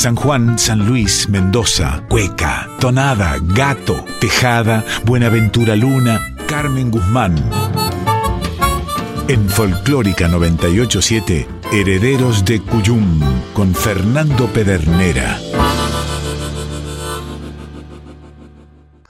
San 0.00 0.16
Juan, 0.16 0.58
San 0.58 0.86
Luis, 0.88 1.28
Mendoza, 1.28 2.06
Cueca, 2.08 2.70
Tonada, 2.80 3.36
Gato, 3.42 4.02
Tejada, 4.18 4.82
Buenaventura 5.04 5.76
Luna, 5.76 6.36
Carmen 6.48 6.90
Guzmán. 6.90 7.36
En 9.28 9.46
Folclórica 9.50 10.26
987, 10.26 11.46
Herederos 11.70 12.46
de 12.46 12.62
Cuyum, 12.62 13.20
con 13.52 13.74
Fernando 13.74 14.46
Pedernera. 14.46 15.38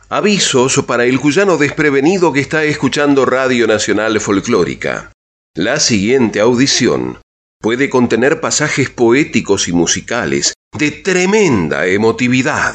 Avisos 0.08 0.82
para 0.88 1.04
el 1.04 1.20
cuyano 1.20 1.56
desprevenido 1.56 2.32
que 2.32 2.40
está 2.40 2.64
escuchando 2.64 3.24
Radio 3.26 3.68
Nacional 3.68 4.20
Folclórica. 4.20 5.12
La 5.54 5.78
siguiente 5.78 6.40
audición 6.40 7.18
puede 7.60 7.88
contener 7.88 8.40
pasajes 8.40 8.90
poéticos 8.90 9.68
y 9.68 9.72
musicales 9.72 10.54
de 10.78 10.92
tremenda 10.92 11.86
emotividad. 11.86 12.74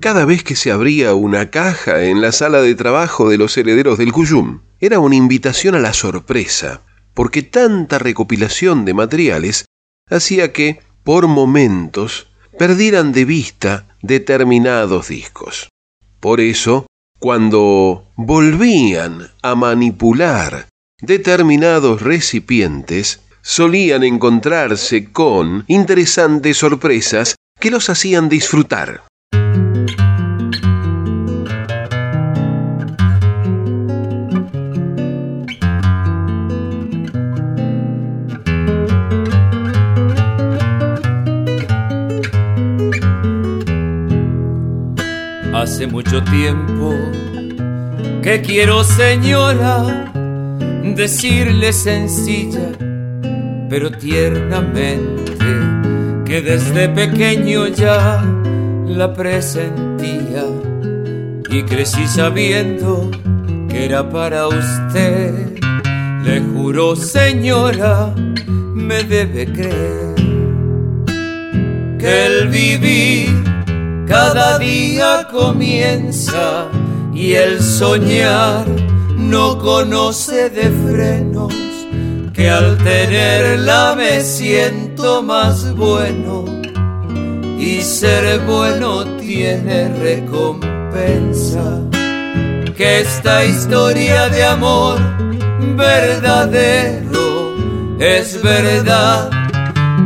Cada 0.00 0.24
vez 0.24 0.42
que 0.42 0.56
se 0.56 0.72
abría 0.72 1.14
una 1.14 1.50
caja 1.50 2.04
en 2.04 2.20
la 2.20 2.32
sala 2.32 2.62
de 2.62 2.74
trabajo 2.74 3.28
de 3.28 3.38
los 3.38 3.56
herederos 3.56 3.98
del 3.98 4.12
Cuyum, 4.12 4.62
era 4.80 5.00
una 5.00 5.16
invitación 5.16 5.74
a 5.74 5.80
la 5.80 5.92
sorpresa, 5.92 6.80
porque 7.12 7.42
tanta 7.42 7.98
recopilación 7.98 8.84
de 8.84 8.94
materiales 8.94 9.66
hacía 10.08 10.52
que, 10.52 10.80
por 11.04 11.26
momentos, 11.26 12.32
perdieran 12.58 13.12
de 13.12 13.26
vista 13.26 13.86
determinados 14.00 15.08
discos. 15.08 15.68
Por 16.20 16.40
eso, 16.40 16.86
cuando 17.18 18.06
volvían 18.16 19.30
a 19.42 19.54
manipular 19.54 20.66
determinados 21.00 22.00
recipientes, 22.02 23.20
solían 23.42 24.02
encontrarse 24.02 25.12
con 25.12 25.64
interesantes 25.68 26.56
sorpresas 26.56 27.36
que 27.60 27.70
los 27.70 27.88
hacían 27.88 28.28
disfrutar. 28.28 29.02
Hace 45.54 45.86
mucho 45.86 46.22
tiempo 46.22 46.94
que 48.22 48.42
quiero, 48.42 48.84
señora, 48.84 50.12
decirle 50.94 51.72
sencilla, 51.72 52.72
pero 53.68 53.90
tiernamente, 53.90 55.32
que 56.24 56.42
desde 56.42 56.88
pequeño 56.88 57.66
ya 57.68 58.22
la 58.86 59.12
presentía 59.12 60.44
y 61.50 61.62
crecí 61.62 62.06
sabiendo 62.06 63.10
que 63.68 63.84
era 63.86 64.08
para 64.10 64.48
usted. 64.48 65.58
Le 66.24 66.40
juro, 66.40 66.96
señora, 66.96 68.12
me 68.74 69.02
debe 69.04 69.46
creer 69.46 70.14
que 71.98 72.26
el 72.26 72.48
vivir 72.48 73.44
cada 74.06 74.58
día 74.58 75.28
comienza 75.30 76.68
y 77.14 77.32
el 77.32 77.62
soñar 77.62 78.66
no 79.26 79.58
conoce 79.58 80.50
de 80.50 80.70
frenos, 80.70 81.54
que 82.32 82.48
al 82.48 82.78
tenerla 82.78 83.94
me 83.96 84.20
siento 84.20 85.22
más 85.22 85.74
bueno. 85.74 86.44
Y 87.58 87.82
ser 87.82 88.40
bueno 88.40 89.04
tiene 89.16 89.88
recompensa. 89.98 91.80
Que 92.76 93.00
esta 93.00 93.44
historia 93.44 94.28
de 94.28 94.44
amor 94.44 94.98
verdadero 95.76 97.56
es 97.98 98.40
verdad. 98.42 99.30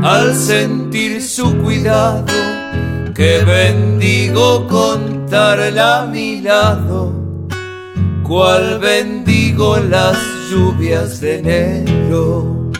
Al 0.03 0.35
sentir 0.35 1.21
su 1.21 1.59
cuidado 1.59 2.33
que 3.15 3.45
bendigo 3.45 4.67
contarla 4.67 6.03
a 6.03 6.07
mi 6.07 6.41
lado, 6.41 7.20
cual 8.31 8.79
bendigo 8.79 9.77
las 9.79 10.17
lluvias 10.53 11.21
de 11.21 11.39
enero. 11.39 12.71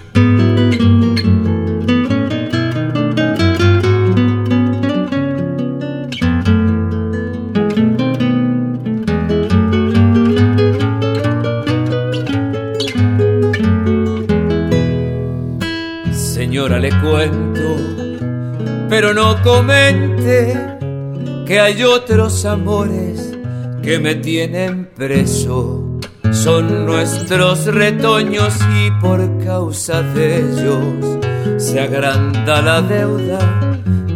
Señora, 16.13 16.79
le 16.79 16.91
cuento 17.01 17.51
pero 18.89 19.15
no 19.15 19.41
comente 19.43 20.57
que 21.45 21.59
hay 21.59 21.83
otros 21.83 22.45
amores 22.45 23.10
que 23.83 23.99
me 23.99 24.15
tienen 24.15 24.91
preso. 24.97 25.99
Son 26.33 26.87
nuestros 26.87 27.67
retoños 27.67 28.55
y 28.77 28.91
por 29.01 29.21
causa 29.45 30.03
de 30.03 30.39
ellos 30.39 31.19
se 31.57 31.81
agranda 31.81 32.63
la 32.63 32.83
deuda 32.83 33.39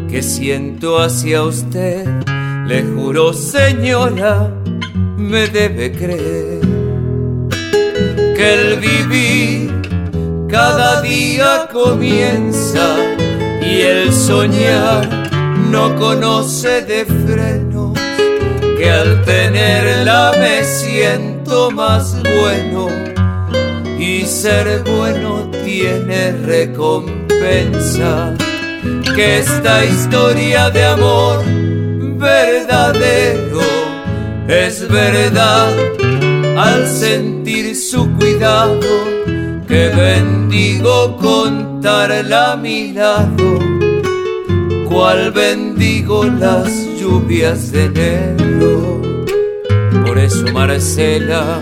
que 0.09 0.23
siento 0.23 1.01
hacia 1.01 1.43
usted. 1.43 2.07
Le 2.67 2.83
juro, 2.83 3.33
señora, 3.33 4.51
me 5.17 5.49
debe 5.49 5.93
creer 5.93 6.61
que 8.37 8.55
el 8.55 8.81
vivir 8.81 9.75
cada 10.49 11.03
día 11.03 11.69
comienza 11.73 12.97
y 13.61 13.81
el 13.81 14.13
soñar 14.13 15.09
no 15.71 15.97
conoce 15.97 16.83
de 16.83 17.05
frenos, 17.05 17.64
que 18.84 18.91
al 18.91 19.25
tenerla 19.25 20.33
me 20.39 20.62
siento 20.62 21.71
más 21.71 22.19
bueno. 22.22 22.89
Y 23.99 24.27
ser 24.27 24.83
bueno 24.84 25.50
tiene 25.65 26.33
recompensa, 26.33 28.34
que 29.17 29.39
esta 29.39 29.87
historia 29.87 30.69
de 30.69 30.84
amor 30.84 31.43
verdadero 32.19 33.62
es 34.49 34.87
verdad. 34.87 35.72
Al 36.59 36.87
sentir 36.87 37.75
su 37.75 38.06
cuidado 38.19 38.87
que 39.66 39.89
bendigo 39.89 41.16
contarla 41.16 42.53
a 42.53 42.56
mi 42.56 42.93
cual 44.94 45.32
bendigo 45.32 46.25
las 46.25 46.71
lluvias 47.00 47.72
de 47.72 47.87
enero. 47.87 49.03
Por 50.06 50.16
eso 50.19 50.44
Marcela 50.53 51.60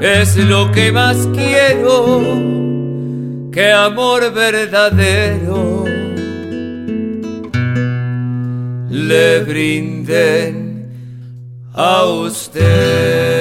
es 0.00 0.36
lo 0.36 0.72
que 0.72 0.90
más 0.90 1.28
quiero, 1.32 2.20
que 3.52 3.70
amor 3.70 4.32
verdadero 4.32 5.84
le 8.90 9.38
brinden 9.44 10.90
a 11.74 12.04
usted. 12.04 13.38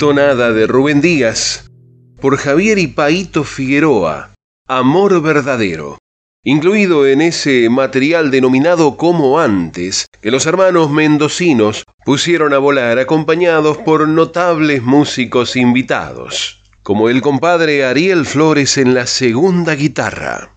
Tonada 0.00 0.50
de 0.54 0.66
Rubén 0.66 1.02
Díaz 1.02 1.66
por 2.22 2.38
Javier 2.38 2.78
y 2.78 2.86
Paito 2.86 3.44
Figueroa, 3.44 4.30
Amor 4.66 5.20
Verdadero, 5.20 5.98
incluido 6.42 7.06
en 7.06 7.20
ese 7.20 7.68
material 7.68 8.30
denominado 8.30 8.96
Como 8.96 9.38
antes, 9.38 10.06
que 10.22 10.30
los 10.30 10.46
hermanos 10.46 10.90
mendocinos 10.90 11.84
pusieron 12.06 12.54
a 12.54 12.58
volar 12.58 12.98
acompañados 12.98 13.76
por 13.76 14.08
notables 14.08 14.82
músicos 14.82 15.54
invitados, 15.54 16.62
como 16.82 17.10
el 17.10 17.20
compadre 17.20 17.84
Ariel 17.84 18.24
Flores 18.24 18.78
en 18.78 18.94
la 18.94 19.06
segunda 19.06 19.74
guitarra. 19.74 20.54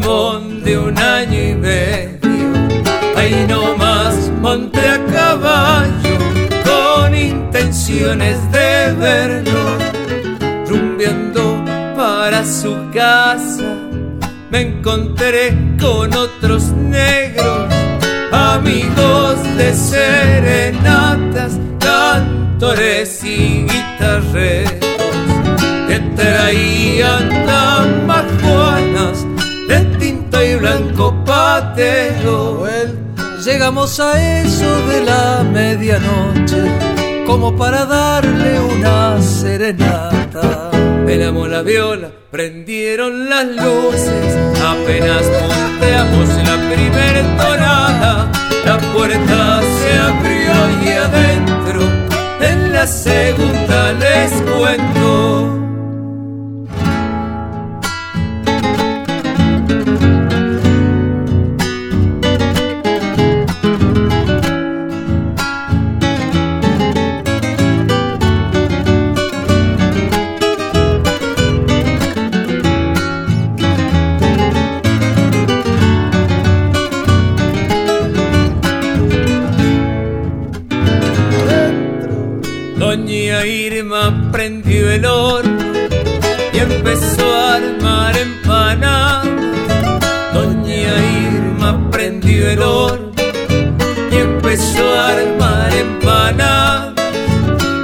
De 0.00 0.78
un 0.78 0.96
año 0.96 1.42
y 1.42 1.54
medio. 1.54 2.52
Ahí 3.16 3.44
nomás 3.48 4.30
monté 4.40 4.78
a 4.78 5.04
caballo 5.06 6.18
con 6.64 7.16
intenciones 7.16 8.38
de 8.52 8.92
verlo, 8.92 9.60
rumbeando 10.68 11.64
para 11.96 12.44
su 12.44 12.76
casa. 12.94 13.74
Me 14.50 14.60
encontré 14.60 15.56
con 15.80 16.14
otros 16.14 16.70
negros 16.70 17.72
amigos 18.30 19.36
de 19.56 19.74
serenatas, 19.74 21.58
cantores 21.80 23.24
y 23.24 23.66
guitarreros 23.66 24.78
que 25.88 25.98
traían 26.14 27.28
y 27.32 27.44
blanco 27.44 28.87
Llegamos 33.44 33.98
a 33.98 34.42
eso 34.42 34.86
de 34.88 35.00
la 35.04 35.42
medianoche 35.42 36.62
como 37.26 37.56
para 37.56 37.86
darle 37.86 38.60
una 38.60 39.22
serenata. 39.22 40.70
Pelamos 41.06 41.48
la 41.48 41.62
viola, 41.62 42.10
prendieron 42.30 43.30
las 43.30 43.46
luces, 43.46 44.36
apenas 44.60 45.22
monteamos 45.48 46.28
la 46.28 46.56
primer 46.68 47.36
tonada, 47.38 48.30
la 48.66 48.78
puerta 48.92 49.60
se 49.62 49.98
abrió 49.98 50.84
y 50.84 50.88
adentro, 50.90 51.82
en 52.40 52.72
la 52.74 52.86
segunda 52.86 53.92
les 53.94 54.32
cuento. 54.42 55.27
Prendió 84.30 84.90
el 84.90 85.04
horno 85.04 85.62
y 86.52 86.58
empezó 86.58 87.34
a 87.34 87.54
armar 87.54 88.16
empanadas. 88.16 89.26
Doña 90.32 90.94
Irma 91.26 91.90
prendió 91.90 92.50
el 92.50 92.62
horno 92.62 93.12
y 94.10 94.16
empezó 94.16 94.94
a 94.94 95.08
armar 95.08 95.74
empanadas. 95.74 96.94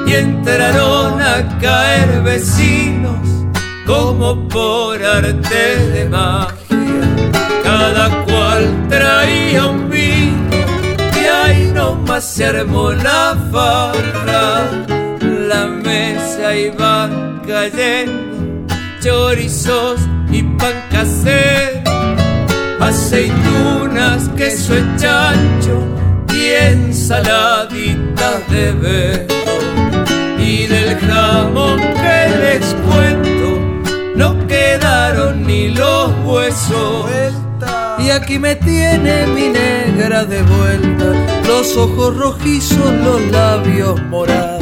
Y 0.07 0.15
entraron 0.15 1.21
a 1.21 1.59
caer 1.61 2.23
vecinos 2.23 3.19
como 3.87 4.49
por 4.49 5.03
arte 5.03 5.77
de 5.93 6.09
magia. 6.09 6.55
Cada 7.63 8.25
cual 8.25 8.87
traía 8.89 9.67
un 9.67 9.89
vino 9.91 10.51
y 11.21 11.25
ahí 11.27 11.73
nomás 11.75 12.25
se 12.25 12.45
armó 12.45 12.93
la 12.93 13.37
farra 13.51 14.94
la 15.55 15.67
mesa 15.67 16.57
iba 16.57 17.09
cayendo 17.47 18.67
chorizos 19.01 20.01
y 20.31 20.43
pan 20.59 20.77
casero, 20.91 21.91
aceitunas, 22.81 24.29
queso 24.37 24.73
y 24.77 24.85
chancho 24.97 25.77
y 26.35 26.43
ensaladitas 26.73 28.39
de 28.51 28.73
vero. 28.83 29.35
Y 30.39 30.67
del 30.67 30.99
jamón 31.07 31.79
que 32.03 32.19
les 32.43 32.67
cuento 32.87 33.49
no 34.17 34.47
quedaron 34.47 35.47
ni 35.47 35.69
los 35.69 36.11
huesos. 36.25 37.11
Y 37.99 38.11
aquí 38.11 38.39
me 38.39 38.55
tiene 38.57 39.27
mi 39.29 39.49
negra 39.49 40.25
de 40.25 40.43
vuelta, 40.43 41.07
los 41.47 41.77
ojos 41.77 42.17
rojizos, 42.17 42.93
los 43.07 43.21
labios 43.31 44.03
morados 44.11 44.54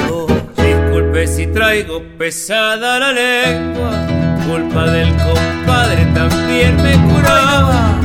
si 1.27 1.47
traigo 1.47 2.03
pesada 2.19 2.99
la 2.99 3.13
lengua, 3.13 3.91
culpa 4.47 4.91
del 4.91 5.09
compadre 5.17 6.07
también 6.15 6.77
me 6.77 6.95
curaba. 7.09 8.01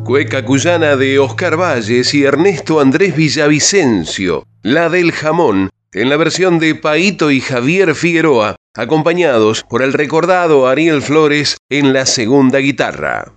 Cueca 0.04 0.44
cuyana 0.44 0.96
de 0.96 1.19
Oscar 1.19 1.57
Valles 1.57 2.13
y 2.13 2.24
Ernesto 2.24 2.80
Andrés 2.80 3.16
Villavicencio, 3.16 4.46
la 4.62 4.89
del 4.89 5.12
jamón, 5.12 5.69
en 5.94 6.10
la 6.10 6.18
versión 6.18 6.60
de 6.60 6.75
Paito 6.75 7.31
y 7.31 7.42
Javier 7.42 7.95
Figueroa, 7.95 8.56
acompañados 8.75 9.63
por 9.69 9.84
el 9.84 9.94
recordado 9.94 10.68
Ariel 10.68 11.01
Flores 11.01 11.57
en 11.69 11.94
la 11.94 12.06
segunda 12.06 12.60
guitarra. 12.60 13.36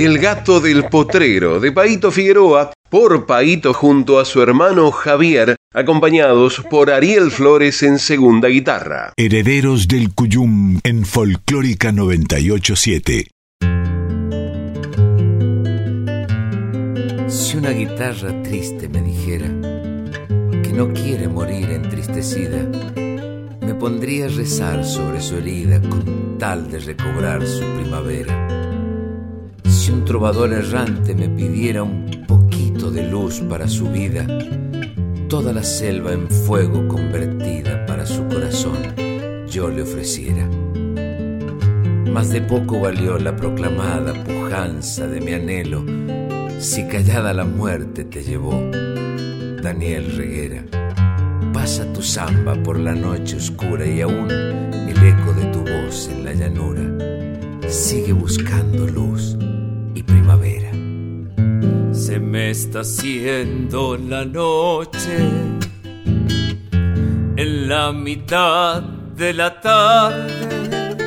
El 0.00 0.20
gato 0.20 0.60
del 0.60 0.84
potrero 0.84 1.58
de 1.58 1.72
Paito 1.72 2.12
Figueroa 2.12 2.72
por 2.88 3.26
Paito 3.26 3.74
junto 3.74 4.20
a 4.20 4.24
su 4.24 4.40
hermano 4.40 4.92
Javier, 4.92 5.56
acompañados 5.74 6.62
por 6.70 6.92
Ariel 6.92 7.32
Flores 7.32 7.82
en 7.82 7.98
segunda 7.98 8.46
guitarra. 8.46 9.12
Herederos 9.16 9.88
del 9.88 10.14
Cuyum 10.14 10.78
en 10.84 11.04
Folclórica 11.04 11.90
987. 11.90 13.26
Si 17.26 17.56
una 17.56 17.70
guitarra 17.70 18.40
triste 18.44 18.88
me 18.88 19.02
dijera 19.02 19.48
que 20.62 20.72
no 20.72 20.92
quiere 20.92 21.26
morir 21.26 21.70
entristecida, 21.70 22.64
me 22.94 23.74
pondría 23.74 24.26
a 24.26 24.28
rezar 24.28 24.84
sobre 24.84 25.20
su 25.20 25.38
herida 25.38 25.80
con 25.80 26.38
tal 26.38 26.70
de 26.70 26.78
recobrar 26.78 27.44
su 27.44 27.64
primavera. 27.74 28.77
Si 29.68 29.92
un 29.92 30.04
trovador 30.04 30.52
errante 30.54 31.14
me 31.14 31.28
pidiera 31.28 31.82
un 31.82 32.24
poquito 32.26 32.90
de 32.90 33.06
luz 33.08 33.40
para 33.40 33.68
su 33.68 33.88
vida, 33.90 34.26
toda 35.28 35.52
la 35.52 35.62
selva 35.62 36.12
en 36.12 36.28
fuego 36.28 36.88
convertida 36.88 37.84
para 37.84 38.06
su 38.06 38.26
corazón, 38.28 38.76
yo 39.46 39.68
le 39.68 39.82
ofreciera. 39.82 40.48
Más 42.10 42.30
de 42.30 42.40
poco 42.40 42.80
valió 42.80 43.18
la 43.18 43.36
proclamada 43.36 44.14
pujanza 44.24 45.06
de 45.06 45.20
mi 45.20 45.34
anhelo, 45.34 45.84
si 46.58 46.88
callada 46.88 47.34
la 47.34 47.44
muerte 47.44 48.04
te 48.04 48.22
llevó, 48.22 48.58
Daniel 49.62 50.16
Reguera. 50.16 50.64
Pasa 51.52 51.84
tu 51.92 52.02
samba 52.02 52.54
por 52.62 52.78
la 52.78 52.94
noche 52.94 53.36
oscura 53.36 53.86
y 53.86 54.00
aún 54.00 54.30
el 54.30 55.02
eco 55.06 55.32
de 55.34 55.44
tu 55.52 55.60
voz 55.60 56.08
en 56.08 56.24
la 56.24 56.32
llanura 56.32 56.82
sigue 57.68 58.12
buscando 58.12 58.86
luz 58.86 59.37
Se 62.08 62.18
me 62.18 62.50
está 62.50 62.80
haciendo 62.80 63.98
la 63.98 64.24
noche 64.24 65.18
en 67.36 67.68
la 67.68 67.92
mitad 67.92 68.82
de 68.82 69.34
la 69.34 69.60
tarde. 69.60 71.02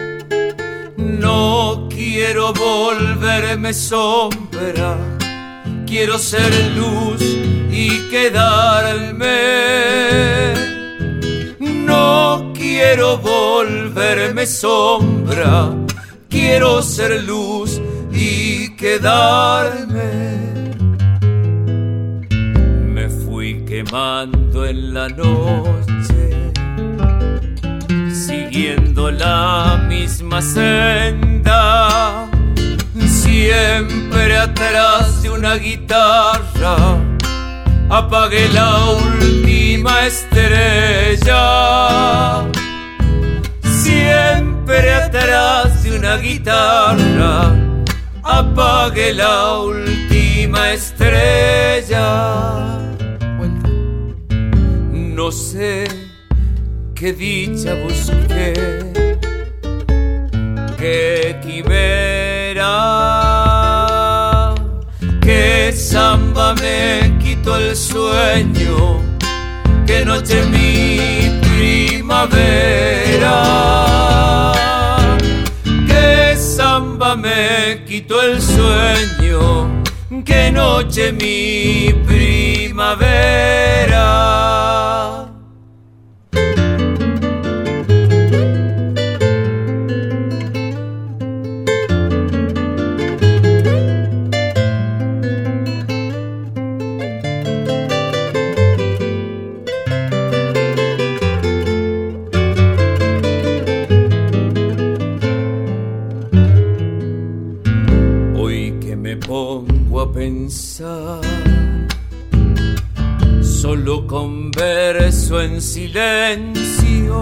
No 0.98 1.88
quiero 1.90 2.54
volverme 2.54 3.74
sombra, 3.74 4.98
quiero 5.88 6.20
ser 6.20 6.52
luz 6.76 7.22
y 7.72 8.10
quedarme. 8.10 9.24
No 11.60 12.52
quiero 12.54 13.18
volverme 13.18 14.46
sombra, 14.46 15.74
quiero 16.30 16.82
ser 16.84 17.24
luz 17.24 17.71
quedarme. 18.82 20.12
Me 22.96 23.08
fui 23.08 23.64
quemando 23.64 24.66
en 24.66 24.94
la 24.96 25.08
noche, 25.08 26.52
siguiendo 28.12 29.12
la 29.12 29.86
misma 29.88 30.42
senda, 30.42 32.28
siempre 33.06 34.38
atrás 34.38 35.22
de 35.22 35.30
una 35.30 35.56
guitarra. 35.58 36.98
Apagué 37.90 38.50
la 38.50 38.90
última 38.90 40.08
estrella 40.08 41.42
siempre 43.62 44.94
atrás 44.94 45.84
de 45.84 45.98
una 45.98 46.16
guitarra 46.16 47.61
apague 48.40 49.14
la 49.14 49.60
última 49.60 50.72
estrella. 50.74 52.08
No 55.20 55.32
sé 55.32 55.86
qué 56.96 57.14
dicha 57.14 57.76
busqué, 57.76 58.54
qué 60.78 61.40
quimera, 61.44 62.66
qué 65.22 65.72
samba 65.74 66.56
me 66.56 67.18
quitó 67.20 67.58
el 67.58 67.76
sueño, 67.76 69.02
qué 69.86 70.06
noche 70.06 70.44
mi 70.46 71.40
primavera 71.48 72.32
me 77.62 77.84
quitó 77.86 78.22
el 78.22 78.42
sueño, 78.42 79.84
qué 80.26 80.52
noche 80.52 81.12
mi 81.12 81.94
primavera. 82.08 82.82
Silencio. 115.72 117.22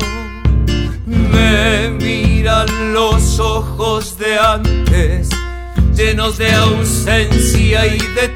Me 1.06 1.90
miran 1.90 2.94
los 2.94 3.40
ojos 3.40 4.18
de 4.18 4.40
antes, 4.40 5.30
llenos 5.96 6.40
de 6.40 6.52
ausencia 6.52 7.86
y 7.86 8.00
de 8.00 8.28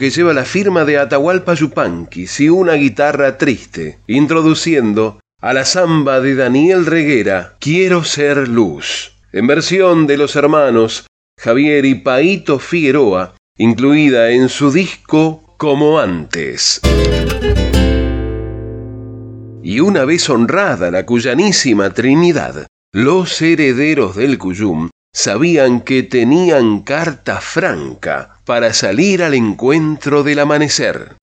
que 0.00 0.08
lleva 0.08 0.32
la 0.32 0.46
firma 0.46 0.86
de 0.86 0.96
Atahualpa 0.96 1.52
Yupanqui 1.52 2.26
y 2.38 2.48
una 2.48 2.72
guitarra 2.72 3.36
triste, 3.36 3.98
introduciendo 4.06 5.20
a 5.42 5.52
la 5.52 5.66
samba 5.66 6.22
de 6.22 6.34
Daniel 6.36 6.86
Reguera, 6.86 7.56
Quiero 7.60 8.02
ser 8.02 8.48
luz, 8.48 9.12
en 9.30 9.46
versión 9.46 10.06
de 10.06 10.16
los 10.16 10.36
hermanos 10.36 11.06
Javier 11.38 11.84
y 11.84 11.96
Paito 11.96 12.58
Figueroa, 12.58 13.34
incluida 13.58 14.30
en 14.30 14.48
su 14.48 14.72
disco 14.72 15.54
Como 15.58 16.00
antes. 16.00 16.80
Y 19.62 19.80
una 19.80 20.06
vez 20.06 20.30
honrada 20.30 20.90
la 20.90 21.04
cuyanísima 21.04 21.90
Trinidad, 21.90 22.66
los 22.94 23.42
herederos 23.42 24.16
del 24.16 24.38
Cuyum 24.38 24.88
sabían 25.12 25.80
que 25.80 26.02
tenían 26.02 26.80
carta 26.80 27.40
franca 27.40 28.36
para 28.44 28.72
salir 28.72 29.22
al 29.22 29.34
encuentro 29.34 30.22
del 30.22 30.38
amanecer. 30.40 31.16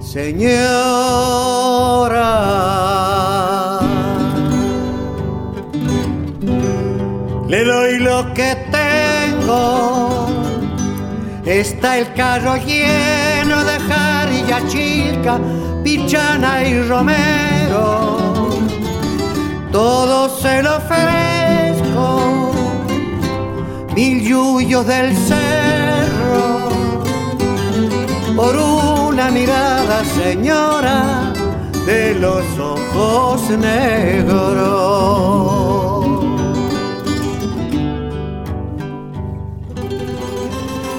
Señora, 0.00 0.60
le 7.48 7.64
doy 7.64 7.98
lo 8.00 8.34
que 8.34 8.56
tengo. 8.70 10.26
Está 11.46 11.98
el 11.98 12.12
carro 12.14 12.56
lleno 12.56 13.64
de 13.64 13.78
jarilla 13.88 14.68
chica, 14.68 15.38
pichana 15.82 16.64
y 16.66 16.82
romero. 16.82 18.18
Todo 19.72 20.28
se 20.40 20.62
lo 20.62 20.76
ofrezco 20.76 22.39
del 24.84 25.16
cerro 25.16 26.70
por 28.36 28.56
una 28.56 29.30
mirada, 29.30 30.04
señora, 30.04 31.32
de 31.84 32.14
los 32.14 32.44
ojos 32.58 33.50
negros. 33.50 34.40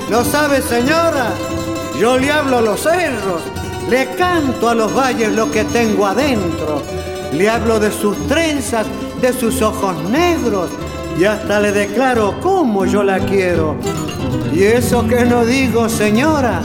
¿No 0.10 0.24
sabe, 0.26 0.62
señora? 0.62 1.34
Yo 2.00 2.18
le 2.18 2.32
hablo 2.32 2.58
a 2.58 2.62
los 2.62 2.82
cerros, 2.82 3.42
le 3.90 4.08
canto 4.16 4.70
a 4.70 4.76
los 4.76 4.94
valles 4.94 5.32
lo 5.32 5.50
que 5.50 5.64
tengo 5.64 6.06
adentro, 6.06 6.84
le 7.34 7.50
hablo 7.50 7.80
de 7.80 7.92
sus 7.92 8.18
trenzas, 8.28 8.86
de 9.22 9.34
sus 9.34 9.62
ojos 9.62 9.96
negros, 10.10 10.70
y 11.20 11.26
hasta 11.26 11.60
le 11.60 11.72
declaro 11.72 12.40
cómo 12.42 12.86
yo 12.86 13.04
la 13.04 13.20
quiero. 13.20 13.76
Y 14.54 14.64
eso 14.64 15.08
que 15.08 15.26
no 15.26 15.46
digo, 15.46 15.90
señora, 15.90 16.62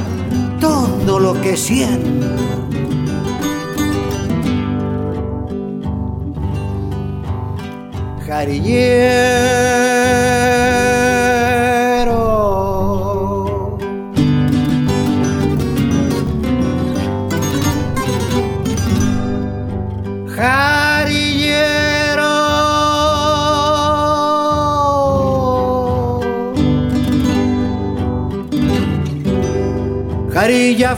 todo 0.61 1.19
lo 1.19 1.41
que 1.41 1.57
siento. 1.57 2.47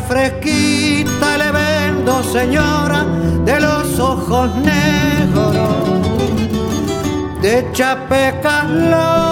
Fresquita 0.08 1.38
le 1.38 1.50
vendo, 1.50 2.22
señora, 2.22 3.04
de 3.44 3.60
los 3.60 3.98
ojos 3.98 4.54
negros, 4.56 5.56
de 7.42 7.66
chapecas 7.72 8.68
largas 8.70 9.28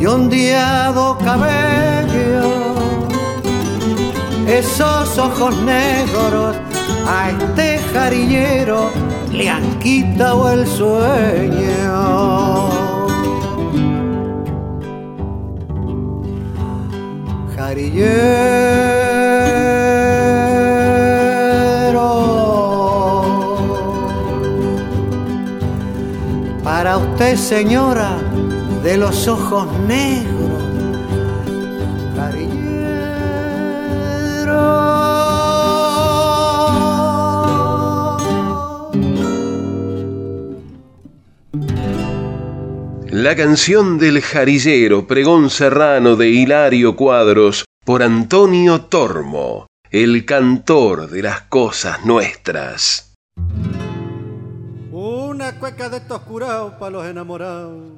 y 0.00 0.06
ondeado 0.06 1.18
cabello, 1.18 2.52
esos 4.46 5.18
ojos 5.18 5.56
negros 5.58 6.56
a 7.06 7.30
este 7.30 7.78
jarillero 7.92 8.90
le 9.30 9.48
han 9.48 9.78
quitado 9.78 10.52
el 10.52 10.66
sueño. 10.66 12.02
Para 26.62 26.98
usted, 26.98 27.36
señora, 27.36 28.18
de 28.82 28.98
los 28.98 29.26
ojos 29.26 29.66
negros, 29.88 30.41
La 43.22 43.36
canción 43.36 43.98
del 43.98 44.20
jarillero, 44.20 45.06
pregón 45.06 45.48
serrano 45.48 46.16
de 46.16 46.30
Hilario 46.30 46.96
Cuadros, 46.96 47.64
por 47.84 48.02
Antonio 48.02 48.86
Tormo, 48.86 49.68
el 49.92 50.24
cantor 50.26 51.08
de 51.08 51.22
las 51.22 51.42
cosas 51.42 52.04
nuestras. 52.04 53.14
Una 54.90 55.56
cueca 55.60 55.88
de 55.88 55.98
estos 55.98 56.22
curados 56.22 56.72
para 56.80 56.90
los 56.90 57.06
enamorados. 57.06 57.92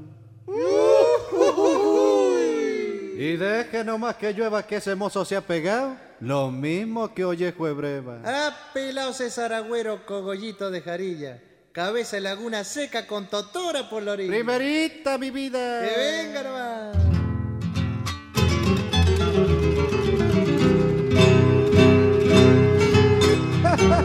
Y 3.16 3.36
deje 3.38 3.82
nomás 3.82 4.16
que 4.16 4.34
llueva 4.34 4.66
que 4.66 4.76
ese 4.76 4.94
mozo 4.94 5.24
se 5.24 5.36
ha 5.36 5.40
pegado, 5.40 5.96
lo 6.20 6.50
mismo 6.50 7.14
que 7.14 7.24
oye 7.24 7.50
breva. 7.52 8.18
Ah, 8.26 8.54
pelao 8.74 9.14
César 9.14 9.54
Agüero, 9.54 10.04
cogollito 10.04 10.70
de 10.70 10.82
jarilla. 10.82 11.40
Cabeza 11.74 12.14
de 12.14 12.20
laguna 12.20 12.62
seca 12.62 13.04
con 13.04 13.26
totora 13.26 13.90
por 13.90 14.00
la 14.00 14.12
orilla. 14.12 14.30
Primerita, 14.30 15.18
mi 15.18 15.32
vida. 15.32 15.82
Que 15.82 16.22
venga 16.22 16.42
nomás. 16.44 16.96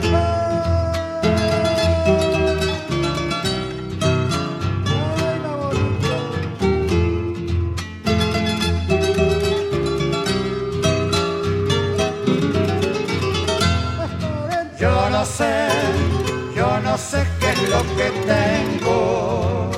sé 16.99 17.25
qué 17.39 17.49
es 17.51 17.69
lo 17.69 17.81
que 17.95 18.09
tengo 18.27 19.71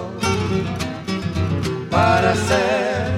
para 1.90 2.34
ser, 2.34 3.12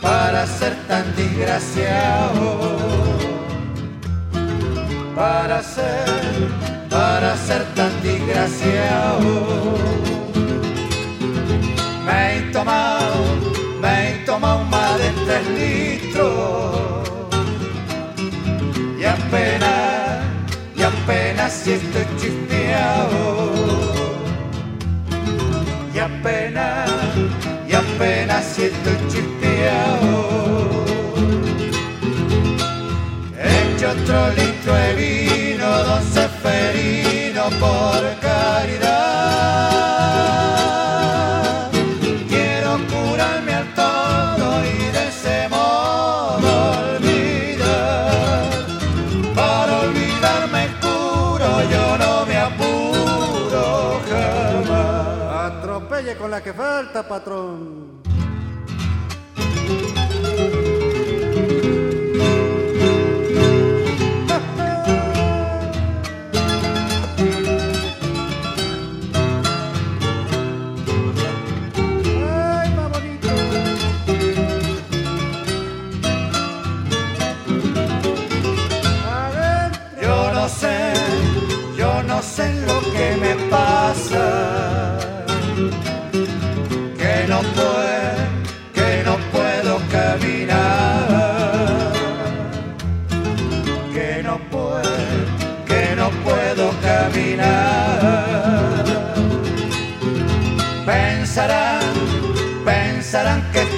para 0.00 0.46
ser 0.46 0.74
tan 0.86 1.04
desgraciado. 1.16 2.58
Para 5.14 5.62
ser, 5.62 6.48
para 6.88 7.36
ser 7.36 7.64
tan 7.74 7.90
desgraciado. 8.02 9.67
Estoy 21.78 22.06
chispeado. 22.20 23.52
Y 25.94 25.98
apenas 25.98 26.90
y 27.68 27.74
apenas 27.74 28.44
siento 28.44 28.90
chispeado. 29.08 30.28
Echo 33.36 33.90
otro 33.90 34.30
litro 34.30 34.74
de 34.74 34.94
vino, 34.94 35.68
don 35.84 36.02
Seferino, 36.02 37.44
por 37.60 38.02
caridad. 38.20 38.87
Patrón. 57.08 57.97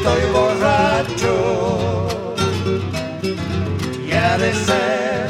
Estoy 0.00 0.22
borracho 0.32 1.34
y 4.08 4.12
ha 4.12 4.38
de 4.38 4.52
ser, 4.54 5.28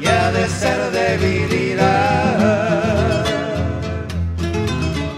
y 0.00 0.06
ha 0.06 0.32
de 0.32 0.48
ser 0.48 0.90
debilidad, 0.90 2.44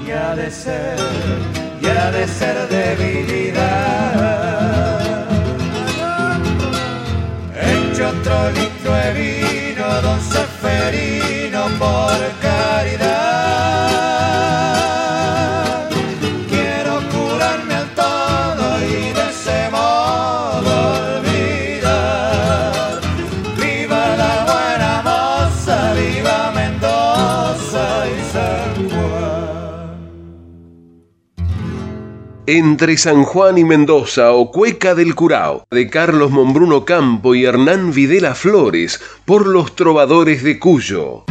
y 0.07 0.11
ha 0.11 0.37
de 0.37 0.51
ser, 0.51 0.99
y 1.81 1.87
ha 1.87 2.11
de 2.11 2.29
ser 2.29 2.69
debilidad. 2.69 4.21
Echo 7.57 8.09
otro 8.09 8.51
litro 8.51 8.93
de 8.93 9.13
vino, 9.21 10.03
don 10.03 10.21
Seferino, 10.21 11.63
por 11.79 12.19
caridad. 12.43 13.10
Entre 32.53 32.97
San 32.97 33.23
Juan 33.23 33.59
y 33.59 33.65
Mendoza 33.65 34.33
o 34.33 34.51
Cueca 34.51 34.97
del 34.97 35.15
Curao, 35.15 35.69
de 35.71 35.89
Carlos 35.89 36.33
Mombruno 36.33 36.85
Campo 36.85 37.37
y 37.37 37.45
Hernán 37.45 37.93
Videla 37.93 38.35
Flores, 38.35 39.01
por 39.25 39.47
los 39.47 39.77
trovadores 39.77 40.43
de 40.43 40.59
Cuyo. 40.59 41.23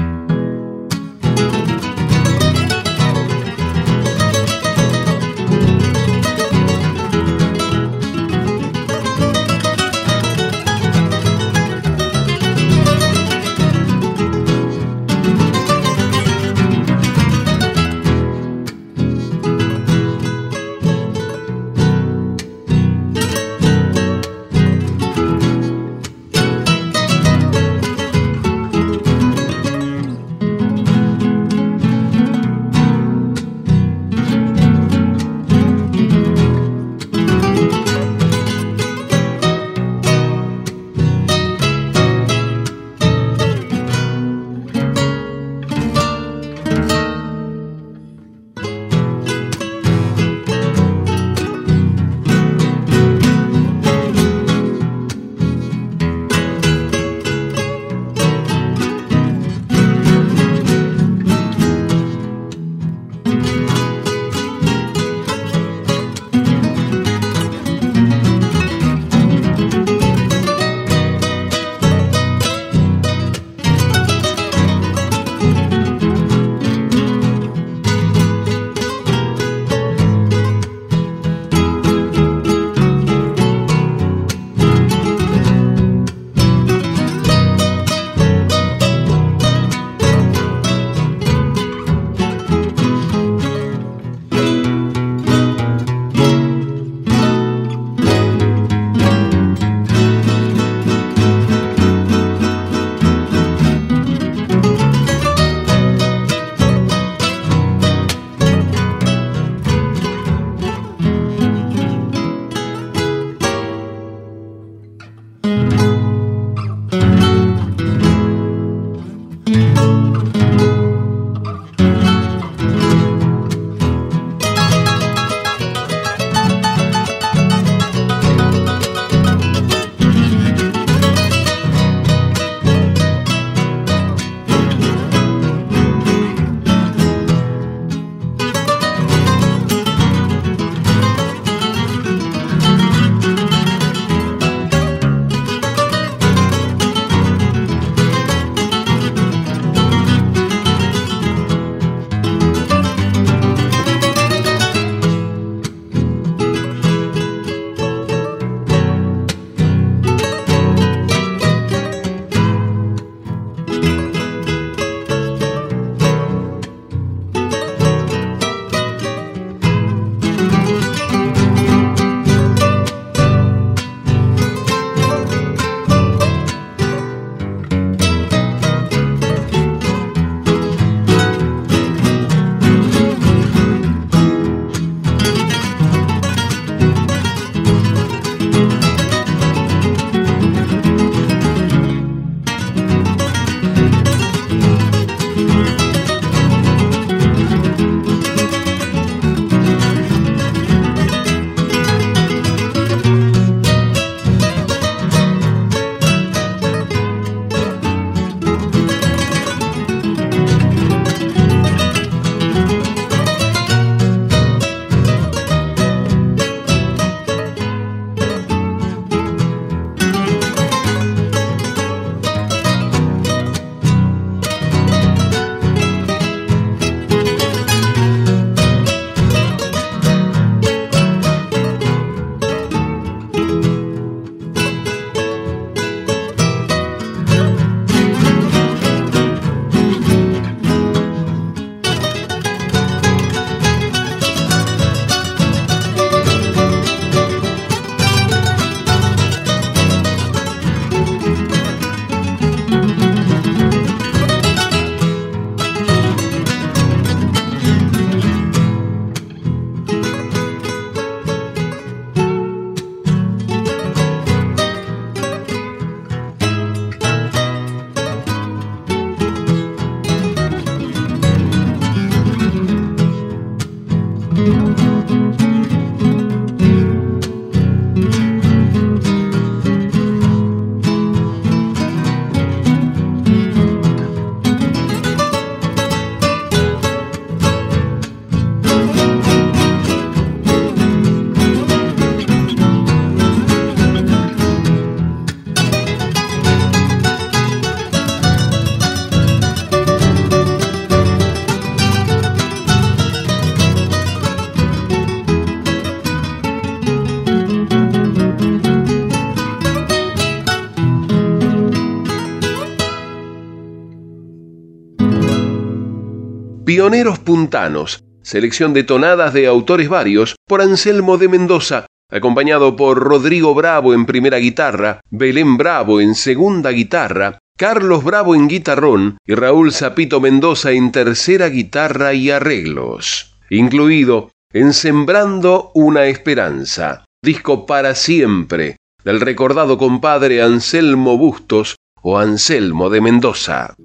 Puntanos, 317.24 318.04
selección 318.24 318.74
de 318.74 318.84
tonadas 318.84 319.32
de 319.32 319.46
autores 319.46 319.90
varios 319.90 320.36
por 320.48 320.60
Anselmo 320.60 321.20
de 321.20 321.28
Mendoza, 321.28 321.86
acompañado 322.10 322.76
por 322.76 322.98
Rodrigo 322.98 323.54
Bravo 323.54 323.94
en 323.94 324.08
primera 324.08 324.40
guitarra, 324.40 325.00
Belén 325.12 325.56
Bravo 325.56 326.02
en 326.02 326.16
segunda 326.16 326.72
guitarra, 326.72 327.38
Carlos 327.56 328.04
Bravo 328.04 328.34
en 328.34 328.48
guitarrón 328.48 329.18
y 329.24 329.36
Raúl 329.36 329.72
Zapito 329.72 330.20
Mendoza 330.20 330.72
en 330.72 330.92
tercera 330.92 331.50
guitarra 331.50 332.16
y 332.16 332.32
arreglos, 332.32 333.36
incluido 333.52 334.32
en 334.52 334.74
Sembrando 334.74 335.70
una 335.76 336.08
Esperanza, 336.08 337.06
disco 337.24 337.68
para 337.68 337.94
siempre, 337.94 338.78
del 339.04 339.22
recordado 339.22 339.78
compadre 339.78 340.42
Anselmo 340.42 341.20
Bustos 341.20 341.76
o 342.02 342.18
Anselmo 342.18 342.90
de 342.90 343.02
Mendoza. 343.02 343.76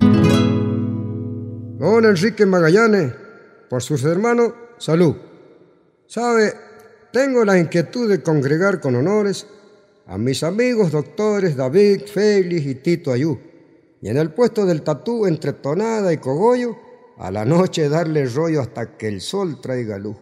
Don 1.84 2.06
Enrique 2.06 2.46
Magallanes, 2.46 3.12
por 3.68 3.82
sus 3.82 4.02
hermanos, 4.04 4.54
salud. 4.78 5.16
Sabe, 6.06 6.54
tengo 7.12 7.44
la 7.44 7.58
inquietud 7.58 8.08
de 8.08 8.22
congregar 8.22 8.80
con 8.80 8.94
honores 8.94 9.46
a 10.06 10.16
mis 10.16 10.42
amigos 10.42 10.92
doctores 10.92 11.56
David, 11.56 12.06
Félix 12.06 12.64
y 12.64 12.76
Tito 12.76 13.12
Ayú 13.12 13.38
y 14.00 14.08
en 14.08 14.16
el 14.16 14.30
puesto 14.30 14.64
del 14.64 14.80
tatú 14.80 15.26
entre 15.26 15.52
tonada 15.52 16.10
y 16.10 16.16
cogollo, 16.16 16.74
a 17.18 17.30
la 17.30 17.44
noche 17.44 17.90
darle 17.90 18.24
rollo 18.24 18.62
hasta 18.62 18.96
que 18.96 19.08
el 19.08 19.20
sol 19.20 19.60
traiga 19.60 19.98
luz. 19.98 20.16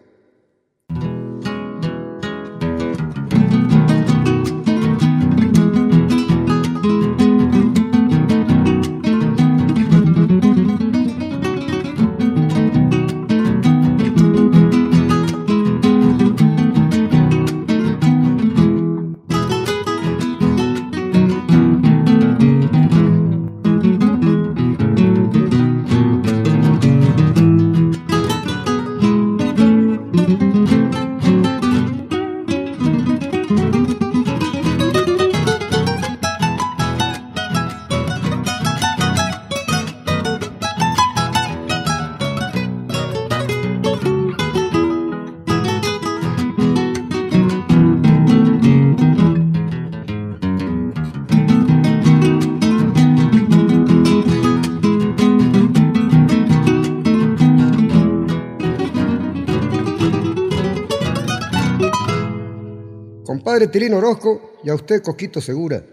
Padre 63.52 63.66
Tirino 63.66 63.98
Orozco 63.98 64.52
y 64.64 64.70
a 64.70 64.74
usted 64.74 65.02
Coquito 65.02 65.38
Segura. 65.38 65.84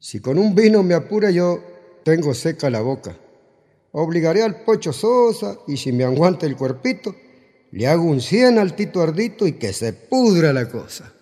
Si 0.00 0.18
con 0.18 0.38
un 0.38 0.56
vino 0.56 0.82
me 0.82 0.94
apura 0.94 1.30
yo, 1.30 1.60
tengo 2.02 2.34
seca 2.34 2.68
la 2.68 2.80
boca. 2.80 3.16
Obligaré 3.92 4.42
al 4.42 4.64
Pocho 4.64 4.92
Sosa 4.92 5.56
y 5.68 5.76
si 5.76 5.92
me 5.92 6.02
aguanta 6.02 6.44
el 6.44 6.56
cuerpito, 6.56 7.14
le 7.70 7.86
hago 7.86 8.02
un 8.02 8.20
cien 8.20 8.58
al 8.58 8.74
Tito 8.74 9.02
Ardito 9.02 9.46
y 9.46 9.52
que 9.52 9.72
se 9.72 9.92
pudra 9.92 10.52
la 10.52 10.68
cosa. 10.68 11.14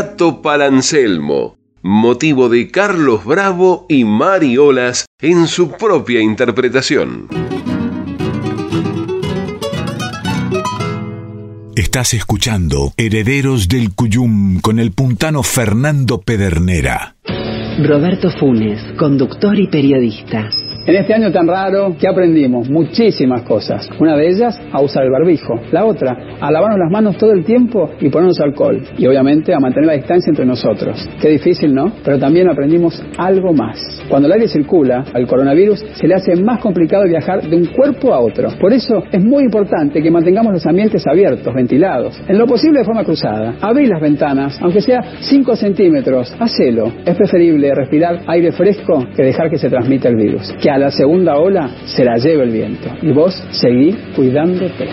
Gato 0.00 0.42
Palancelmo, 0.42 1.56
motivo 1.82 2.48
de 2.48 2.70
Carlos 2.70 3.24
Bravo 3.24 3.84
y 3.88 4.04
Mariolas 4.04 5.06
en 5.20 5.48
su 5.48 5.72
propia 5.72 6.20
interpretación. 6.20 7.26
Estás 11.74 12.14
escuchando 12.14 12.92
Herederos 12.96 13.66
del 13.66 13.92
Cuyum 13.92 14.60
con 14.60 14.78
el 14.78 14.92
puntano 14.92 15.42
Fernando 15.42 16.20
Pedernera. 16.20 17.16
Roberto 17.84 18.30
Funes, 18.38 18.80
conductor 19.00 19.58
y 19.58 19.66
periodista. 19.66 20.48
En 20.86 20.96
este 20.96 21.12
año 21.12 21.30
tan 21.30 21.46
raro, 21.46 21.94
¿qué 22.00 22.08
aprendimos? 22.08 22.70
Muchísimas 22.70 23.42
cosas. 23.42 23.88
Una 24.00 24.16
de 24.16 24.28
ellas, 24.28 24.58
a 24.72 24.80
usar 24.80 25.04
el 25.04 25.10
barbijo. 25.10 25.60
La 25.70 25.84
otra, 25.84 26.16
a 26.40 26.50
lavarnos 26.50 26.78
las 26.78 26.90
manos 26.90 27.18
todo 27.18 27.32
el 27.32 27.44
tiempo 27.44 27.90
y 28.00 28.08
ponernos 28.08 28.40
alcohol. 28.40 28.82
Y 28.96 29.06
obviamente 29.06 29.52
a 29.52 29.60
mantener 29.60 29.86
la 29.86 29.92
distancia 29.94 30.30
entre 30.30 30.46
nosotros. 30.46 31.06
Qué 31.20 31.28
difícil, 31.28 31.74
¿no? 31.74 31.92
Pero 32.04 32.18
también 32.18 32.48
aprendimos 32.48 33.02
algo 33.18 33.52
más. 33.52 33.78
Cuando 34.08 34.28
el 34.28 34.32
aire 34.32 34.48
circula, 34.48 35.04
al 35.12 35.26
coronavirus 35.26 35.84
se 35.92 36.08
le 36.08 36.14
hace 36.14 36.36
más 36.36 36.60
complicado 36.60 37.04
viajar 37.04 37.42
de 37.42 37.56
un 37.56 37.66
cuerpo 37.66 38.14
a 38.14 38.20
otro. 38.20 38.48
Por 38.58 38.72
eso 38.72 39.02
es 39.12 39.22
muy 39.22 39.44
importante 39.44 40.02
que 40.02 40.10
mantengamos 40.10 40.54
los 40.54 40.66
ambientes 40.66 41.06
abiertos, 41.06 41.52
ventilados. 41.52 42.18
En 42.26 42.38
lo 42.38 42.46
posible 42.46 42.78
de 42.78 42.84
forma 42.86 43.04
cruzada. 43.04 43.56
Abrir 43.60 43.88
las 43.88 44.00
ventanas, 44.00 44.58
aunque 44.62 44.80
sea 44.80 45.02
5 45.20 45.56
centímetros. 45.56 46.34
Hacelo. 46.38 46.92
Es 47.04 47.14
preferible 47.14 47.74
respirar 47.74 48.20
aire 48.26 48.52
fresco 48.52 49.04
que 49.14 49.22
dejar 49.22 49.50
que 49.50 49.58
se 49.58 49.68
transmita 49.68 50.08
el 50.08 50.16
virus. 50.16 50.50
Que 50.60 50.70
a 50.78 50.80
la 50.80 50.90
segunda 50.92 51.36
ola 51.36 51.70
se 51.86 52.04
la 52.04 52.16
lleve 52.18 52.44
el 52.44 52.50
viento. 52.50 52.88
Y 53.02 53.10
vos 53.12 53.34
seguí 53.50 53.92
cuidándote. 54.14 54.88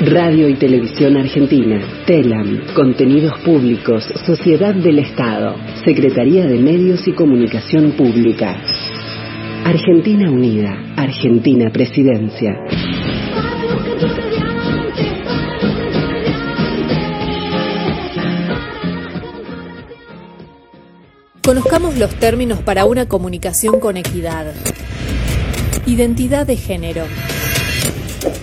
Radio 0.00 0.48
y 0.48 0.54
Televisión 0.54 1.16
Argentina, 1.16 1.80
TELAM, 2.06 2.74
Contenidos 2.74 3.38
Públicos, 3.44 4.04
Sociedad 4.24 4.74
del 4.74 5.00
Estado, 5.00 5.54
Secretaría 5.84 6.46
de 6.46 6.58
Medios 6.58 7.06
y 7.06 7.12
Comunicación 7.12 7.92
Pública. 7.92 8.56
Argentina 9.64 10.30
Unida, 10.30 10.94
Argentina 10.96 11.70
Presidencia. 11.72 12.56
Conozcamos 21.44 21.98
los 21.98 22.14
términos 22.20 22.60
para 22.60 22.84
una 22.84 23.06
comunicación 23.08 23.80
con 23.80 23.96
equidad. 23.96 24.52
Identidad 25.86 26.46
de 26.46 26.56
género. 26.56 27.04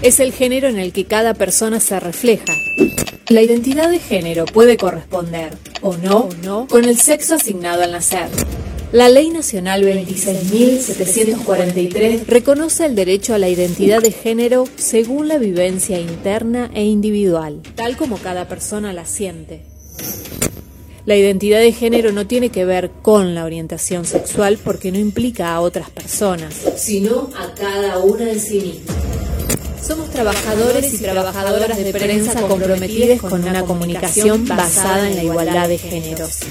Es 0.01 0.19
el 0.19 0.33
género 0.33 0.67
en 0.67 0.77
el 0.77 0.91
que 0.91 1.05
cada 1.05 1.33
persona 1.33 1.79
se 1.79 1.97
refleja. 1.97 2.53
La 3.29 3.41
identidad 3.41 3.89
de 3.89 3.99
género 3.99 4.43
puede 4.45 4.75
corresponder, 4.75 5.57
o 5.81 5.95
no, 5.95 6.27
con 6.67 6.83
el 6.83 6.97
sexo 6.97 7.35
asignado 7.35 7.83
al 7.83 7.93
nacer. 7.93 8.27
La 8.91 9.07
Ley 9.07 9.29
Nacional 9.29 9.83
26.743 9.83 12.25
reconoce 12.25 12.85
el 12.85 12.95
derecho 12.95 13.33
a 13.33 13.37
la 13.37 13.47
identidad 13.47 14.01
de 14.01 14.11
género 14.11 14.65
según 14.75 15.29
la 15.29 15.37
vivencia 15.37 15.97
interna 15.97 16.69
e 16.73 16.83
individual, 16.83 17.61
tal 17.75 17.95
como 17.95 18.17
cada 18.17 18.49
persona 18.49 18.91
la 18.91 19.05
siente. 19.05 19.61
La 21.09 21.17
identidad 21.17 21.59
de 21.59 21.71
género 21.71 22.11
no 22.11 22.27
tiene 22.27 22.49
que 22.49 22.65
ver 22.65 22.91
con 23.01 23.33
la 23.33 23.43
orientación 23.43 24.05
sexual 24.05 24.59
porque 24.63 24.91
no 24.91 24.99
implica 24.99 25.55
a 25.55 25.59
otras 25.59 25.89
personas, 25.89 26.53
sino 26.77 27.31
a 27.35 27.51
cada 27.55 27.97
una 27.97 28.25
de 28.25 28.39
sí 28.39 28.59
misma. 28.59 28.93
Somos 29.81 30.11
trabajadores 30.11 30.93
y 30.93 30.99
trabajadoras 30.99 31.83
de 31.83 31.91
prensa 31.91 32.39
comprometidos 32.43 33.21
con 33.21 33.43
una 33.43 33.65
comunicación 33.65 34.47
basada 34.47 35.09
en 35.09 35.15
la 35.15 35.23
igualdad 35.23 35.67
de 35.67 35.79
géneros. 35.79 36.41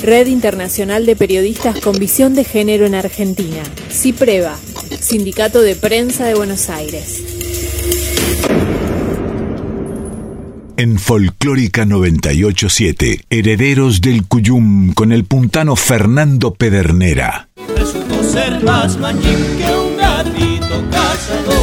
Red 0.00 0.28
Internacional 0.28 1.06
de 1.06 1.16
Periodistas 1.16 1.80
con 1.80 1.98
Visión 1.98 2.36
de 2.36 2.44
Género 2.44 2.86
en 2.86 2.94
Argentina. 2.94 3.64
CIPREVA, 3.90 4.56
Sindicato 5.00 5.60
de 5.60 5.74
Prensa 5.74 6.24
de 6.26 6.34
Buenos 6.34 6.70
Aires. 6.70 7.43
En 10.76 10.98
Folclórica 10.98 11.84
987, 11.84 13.26
Herederos 13.30 14.00
del 14.00 14.26
Cuyum 14.26 14.92
con 14.92 15.12
el 15.12 15.24
puntano 15.24 15.76
Fernando 15.76 16.52
Pedernera. 16.54 17.48
Resultó 17.76 18.20
ser 18.24 18.60
más 18.64 18.98
mañín 18.98 19.56
que 19.56 19.72
un 19.72 19.96
gatito 19.96 20.84
cazador. 20.90 21.54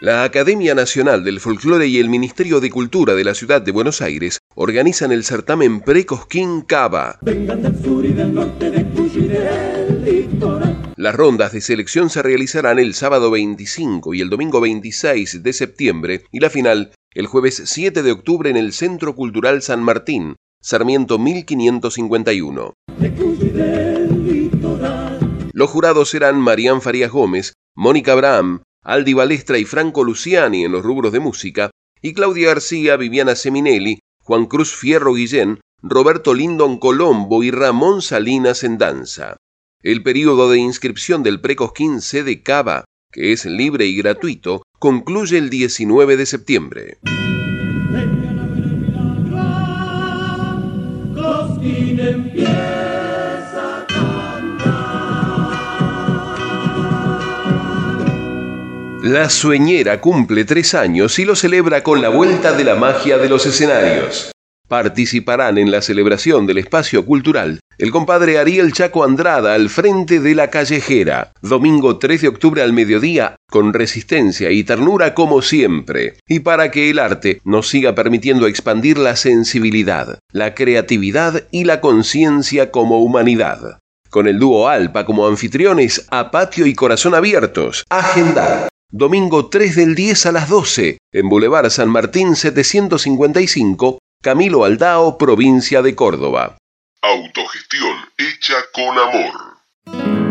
La 0.00 0.24
Academia 0.24 0.74
Nacional 0.74 1.24
del 1.24 1.40
Folclore 1.40 1.86
y 1.86 1.98
el 1.98 2.08
Ministerio 2.08 2.58
de 2.58 2.70
Cultura 2.70 3.14
de 3.14 3.22
la 3.22 3.34
Ciudad 3.34 3.60
de 3.60 3.70
Buenos 3.70 4.00
Aires 4.00 4.38
organizan 4.54 5.12
el 5.12 5.24
certamen 5.24 5.82
Precosquín 5.82 6.62
Cava. 6.62 7.18
Las 10.96 11.14
rondas 11.14 11.52
de 11.52 11.60
selección 11.60 12.08
se 12.08 12.22
realizarán 12.22 12.78
el 12.78 12.94
sábado 12.94 13.30
25 13.30 14.14
y 14.14 14.22
el 14.22 14.30
domingo 14.30 14.62
26 14.62 15.42
de 15.42 15.52
septiembre 15.52 16.22
y 16.32 16.40
la 16.40 16.48
final 16.48 16.92
el 17.12 17.26
jueves 17.26 17.60
7 17.66 18.02
de 18.02 18.12
octubre 18.12 18.48
en 18.48 18.56
el 18.56 18.72
Centro 18.72 19.14
Cultural 19.14 19.60
San 19.60 19.82
Martín, 19.82 20.36
Sarmiento 20.62 21.18
1551. 21.18 22.72
Los 25.52 25.68
jurados 25.68 26.08
serán 26.08 26.40
Marían 26.40 26.80
Farías 26.80 27.10
Gómez, 27.10 27.52
Mónica 27.74 28.12
Abraham, 28.12 28.62
Aldi 28.82 29.12
Balestra 29.12 29.58
y 29.58 29.64
Franco 29.64 30.04
Luciani 30.04 30.64
en 30.64 30.72
los 30.72 30.82
rubros 30.82 31.12
de 31.12 31.20
música, 31.20 31.70
y 32.02 32.14
Claudia 32.14 32.48
García, 32.48 32.96
Viviana 32.96 33.36
Seminelli, 33.36 33.98
Juan 34.22 34.46
Cruz 34.46 34.74
Fierro 34.74 35.14
Guillén, 35.14 35.60
Roberto 35.82 36.34
Lindon 36.34 36.78
Colombo 36.78 37.42
y 37.42 37.50
Ramón 37.50 38.02
Salinas 38.02 38.64
en 38.64 38.78
danza. 38.78 39.36
El 39.82 40.02
periodo 40.02 40.50
de 40.50 40.58
inscripción 40.58 41.22
del 41.22 41.40
Precosquín 41.40 42.00
C 42.00 42.22
de 42.22 42.42
Cava, 42.42 42.84
que 43.10 43.32
es 43.32 43.46
libre 43.46 43.86
y 43.86 43.96
gratuito, 43.96 44.62
concluye 44.78 45.38
el 45.38 45.50
19 45.50 46.16
de 46.16 46.26
septiembre. 46.26 46.98
La 59.02 59.30
Sueñera 59.30 59.98
cumple 59.98 60.44
tres 60.44 60.74
años 60.74 61.18
y 61.18 61.24
lo 61.24 61.34
celebra 61.34 61.82
con 61.82 62.02
la 62.02 62.10
vuelta 62.10 62.52
de 62.52 62.64
la 62.64 62.74
magia 62.74 63.16
de 63.16 63.30
los 63.30 63.46
escenarios. 63.46 64.30
Participarán 64.68 65.56
en 65.56 65.70
la 65.70 65.80
celebración 65.80 66.46
del 66.46 66.58
espacio 66.58 67.06
cultural 67.06 67.60
el 67.78 67.92
compadre 67.92 68.38
Ariel 68.38 68.74
Chaco 68.74 69.02
Andrada 69.02 69.54
al 69.54 69.70
frente 69.70 70.20
de 70.20 70.34
la 70.34 70.50
callejera, 70.50 71.32
domingo 71.40 71.96
3 71.96 72.20
de 72.20 72.28
octubre 72.28 72.60
al 72.60 72.74
mediodía, 72.74 73.36
con 73.48 73.72
resistencia 73.72 74.50
y 74.50 74.64
ternura 74.64 75.14
como 75.14 75.40
siempre, 75.40 76.18
y 76.28 76.40
para 76.40 76.70
que 76.70 76.90
el 76.90 76.98
arte 76.98 77.40
nos 77.42 77.70
siga 77.70 77.94
permitiendo 77.94 78.46
expandir 78.46 78.98
la 78.98 79.16
sensibilidad, 79.16 80.18
la 80.30 80.54
creatividad 80.54 81.44
y 81.50 81.64
la 81.64 81.80
conciencia 81.80 82.70
como 82.70 83.00
humanidad. 83.00 83.78
Con 84.10 84.28
el 84.28 84.38
dúo 84.38 84.68
Alpa 84.68 85.06
como 85.06 85.26
anfitriones 85.26 86.06
a 86.10 86.30
patio 86.30 86.66
y 86.66 86.74
corazón 86.74 87.14
abiertos, 87.14 87.84
agendar 87.88 88.69
domingo 88.90 89.48
3 89.48 89.76
del 89.76 89.94
10 89.94 90.26
a 90.26 90.32
las 90.32 90.48
12, 90.48 90.98
en 91.12 91.28
Boulevard 91.28 91.70
San 91.70 91.88
Martín 91.88 92.36
755, 92.36 93.98
Camilo 94.22 94.64
Aldao, 94.64 95.16
provincia 95.18 95.82
de 95.82 95.94
Córdoba. 95.94 96.58
Autogestión 97.02 97.96
hecha 98.18 98.56
con 98.72 98.98
amor. 98.98 100.29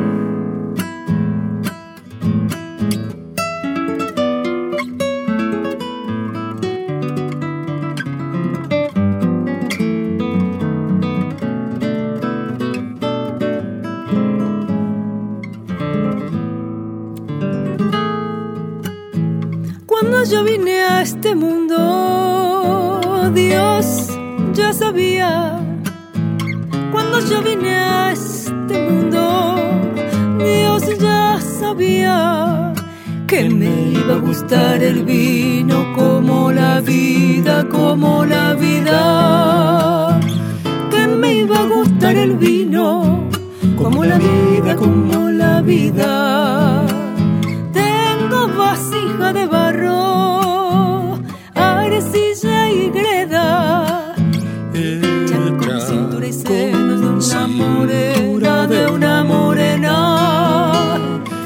Yo 20.27 20.43
vine 20.43 20.81
a 20.81 21.01
este 21.01 21.33
mundo, 21.33 21.79
Dios 23.33 24.09
ya 24.53 24.73
sabía. 24.73 25.59
Cuando 26.91 27.19
yo 27.21 27.41
vine 27.41 27.77
a 27.77 28.11
este 28.11 28.89
mundo, 28.89 29.55
Dios 30.37 30.99
ya 30.99 31.39
sabía 31.41 32.73
que 33.27 33.49
me 33.49 33.91
iba 33.91 34.15
a 34.15 34.17
gustar 34.17 34.83
el 34.83 35.05
vino 35.05 35.93
como 35.95 36.51
la 36.51 36.81
vida, 36.81 37.67
como 37.69 38.25
la 38.25 38.55
vida. 38.55 40.19
Que 40.91 41.07
me 41.07 41.33
iba 41.35 41.59
a 41.59 41.63
gustar 41.63 42.17
el 42.17 42.35
vino 42.35 43.23
como 43.77 44.03
la 44.03 44.17
vida, 44.17 44.75
como 44.75 45.29
la 45.29 45.61
vida. 45.61 47.08
Vasija 48.47 49.33
de 49.33 49.47
barro, 49.47 51.19
arcilla 51.55 52.69
y 52.69 52.89
greda. 52.89 54.15
Hecha 54.73 55.39
con 55.59 55.81
cintura 55.81 56.27
y 56.27 56.33
senos 56.33 57.01
de 57.01 57.05
una 57.27 57.47
morena, 57.47 58.67
de 58.67 58.87
una 58.87 59.23
morena. 59.23 59.95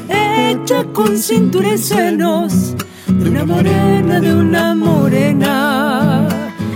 Hecha 0.08 0.84
con 0.92 1.18
cintura 1.18 1.74
y 1.74 1.78
senos 1.78 2.74
de 3.08 3.28
una 3.28 3.44
morena, 3.44 4.20
de 4.20 4.34
una 4.34 4.74
morena. 4.74 6.28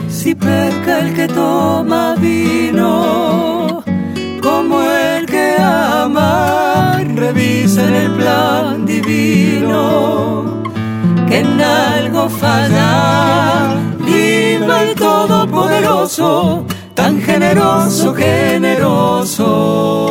Si 0.09 0.35
peca 0.35 1.01
el 1.01 1.15
que 1.15 1.29
toma 1.29 2.17
vino, 2.17 3.85
como 4.43 4.83
el 4.83 5.27
que 5.27 5.57
ama, 5.61 6.99
revisen 7.15 7.95
el 7.95 8.11
plan 8.13 8.48
que 11.29 11.39
en 11.39 11.61
algo 11.61 12.29
falla. 12.29 13.77
Viva 14.01 14.83
el 14.83 14.95
Todopoderoso, 14.95 16.65
tan 16.95 17.21
generoso, 17.21 18.15
generoso. 18.15 20.08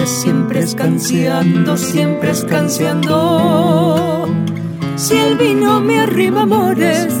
Amores, 0.00 0.08
siempre 0.08 0.60
escanciando, 0.60 1.76
siempre 1.76 2.30
escanciando. 2.30 4.26
Si 4.96 5.16
el 5.16 5.36
vino 5.36 5.80
me 5.80 6.00
arriba 6.00 6.42
amores, 6.42 7.14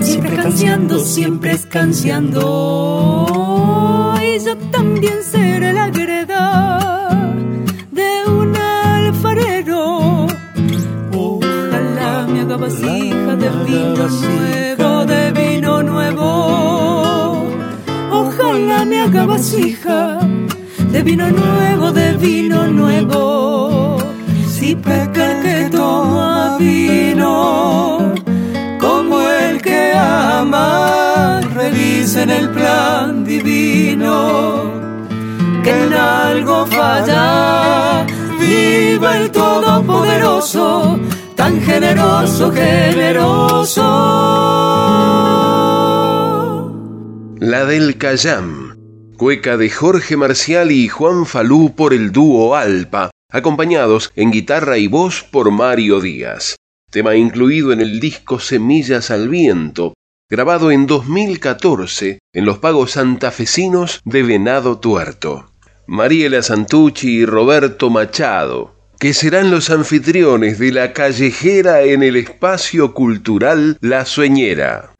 siempre 0.00 0.34
escanciando, 0.34 0.98
siempre 0.98 1.52
escanciando. 1.52 2.40
Y 4.22 4.38
yo 4.44 4.56
también 4.72 5.22
seré 5.22 5.72
la 5.72 5.90
greda 5.90 7.32
de 7.92 8.24
un 8.28 8.56
alfarero. 8.56 10.26
Ojalá 11.12 12.26
me 12.28 12.40
haga 12.40 12.56
vasija 12.56 13.36
de 13.36 13.48
vino 13.64 14.08
nuevo, 14.08 15.06
de 15.06 15.32
vino 15.32 15.82
nuevo. 15.82 17.46
Ojalá 18.10 18.84
me 18.84 19.00
haga 19.02 19.26
vasija 19.26 20.23
de 20.94 21.02
vino 21.02 21.28
nuevo, 21.28 21.90
de 21.90 22.12
vino 22.12 22.68
nuevo. 22.68 23.98
Si 24.48 24.76
peca 24.76 25.32
el 25.32 25.42
que 25.42 25.76
toma 25.76 26.56
vino, 26.56 28.14
como 28.78 29.20
el 29.20 29.60
que 29.60 29.92
ama, 29.92 31.40
revisen 31.52 32.30
el 32.30 32.48
plan 32.50 33.24
divino. 33.24 34.70
Que 35.64 35.72
en 35.84 35.94
algo 35.94 36.64
falla, 36.66 38.06
viva 38.38 39.16
el 39.18 39.32
Todopoderoso, 39.32 40.96
tan 41.34 41.60
generoso, 41.60 42.52
generoso. 42.52 43.82
La 47.40 47.64
del 47.64 47.98
Cayam, 47.98 48.73
cueca 49.14 49.56
de 49.56 49.70
Jorge 49.70 50.16
Marcial 50.16 50.70
y 50.72 50.88
Juan 50.88 51.26
Falú 51.26 51.74
por 51.74 51.94
el 51.94 52.12
dúo 52.12 52.54
Alpa, 52.54 53.10
acompañados 53.30 54.12
en 54.16 54.30
guitarra 54.30 54.78
y 54.78 54.88
voz 54.88 55.22
por 55.22 55.50
Mario 55.50 56.00
Díaz. 56.00 56.56
Tema 56.90 57.16
incluido 57.16 57.72
en 57.72 57.80
el 57.80 58.00
disco 58.00 58.38
Semillas 58.38 59.10
al 59.10 59.28
Viento, 59.28 59.94
grabado 60.28 60.70
en 60.70 60.86
2014 60.86 62.18
en 62.32 62.44
los 62.44 62.58
pagos 62.58 62.92
santafesinos 62.92 64.00
de 64.04 64.22
Venado 64.22 64.78
Tuerto. 64.78 65.50
Mariela 65.86 66.42
Santucci 66.42 67.18
y 67.18 67.26
Roberto 67.26 67.90
Machado, 67.90 68.74
que 68.98 69.12
serán 69.12 69.50
los 69.50 69.70
anfitriones 69.70 70.58
de 70.58 70.72
la 70.72 70.92
callejera 70.92 71.82
en 71.82 72.02
el 72.02 72.16
espacio 72.16 72.94
cultural 72.94 73.76
La 73.80 74.06
Sueñera. 74.06 74.92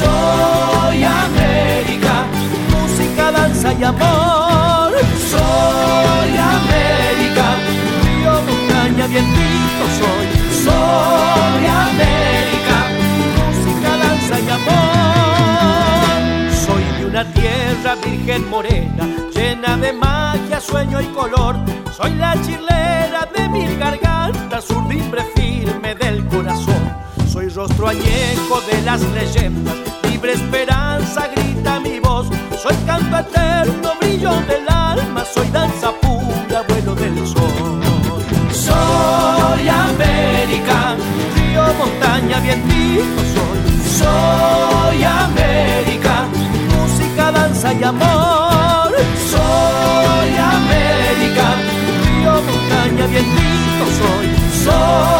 Soy. 0.00 1.04
América, 1.04 2.14
música, 2.72 3.30
danza 3.32 3.72
y 3.72 3.84
amor. 3.84 4.92
Soy 5.32 6.32
América, 6.58 7.46
río, 8.04 8.32
montaña, 8.48 9.06
vientito 9.06 9.84
soy. 10.00 10.26
Soy 10.64 11.62
América, 11.88 12.78
música, 13.36 13.90
danza 14.04 14.34
y 14.46 14.50
amor. 14.58 14.90
Soy 16.64 16.84
de 16.98 17.06
una 17.06 17.24
tierra 17.32 17.94
virgen 18.04 18.50
morena, 18.50 19.04
llena 19.34 19.76
de 19.76 19.92
magia, 19.92 20.60
sueño 20.60 21.00
y 21.00 21.06
color. 21.06 21.56
Soy 21.96 22.14
la 22.14 22.34
chilera 22.42 23.28
de 23.34 23.48
mil 23.48 23.78
gargantas, 23.78 24.70
urdimbre 24.70 25.22
firme 25.34 25.94
del 25.94 26.24
corazón. 26.24 26.39
Soy 27.32 27.48
rostro 27.48 27.86
añejo 27.86 28.60
de 28.62 28.82
las 28.82 29.00
leyendas, 29.02 29.76
libre 30.10 30.32
esperanza 30.32 31.28
grita 31.28 31.78
mi 31.78 32.00
voz. 32.00 32.26
Soy 32.60 32.74
canto 32.84 33.18
eterno, 33.18 33.92
brillo 34.00 34.32
del 34.48 34.68
alma, 34.68 35.24
soy 35.24 35.46
danza 35.50 35.92
pura, 35.92 36.62
vuelo 36.68 36.92
del 36.96 37.24
sol. 37.24 37.80
Soy 38.50 39.68
América, 39.68 40.96
río, 41.36 41.62
montaña, 41.78 42.40
vientito 42.40 43.22
soy. 43.34 43.60
Soy 44.00 45.04
América, 45.04 46.26
música, 46.74 47.30
danza 47.30 47.72
y 47.72 47.84
amor. 47.84 48.92
Soy 49.30 50.36
América, 50.36 51.46
río, 52.02 52.32
montaña, 52.32 53.06
vientito 53.06 53.84
soy. 54.00 54.64
Soy 54.64 55.19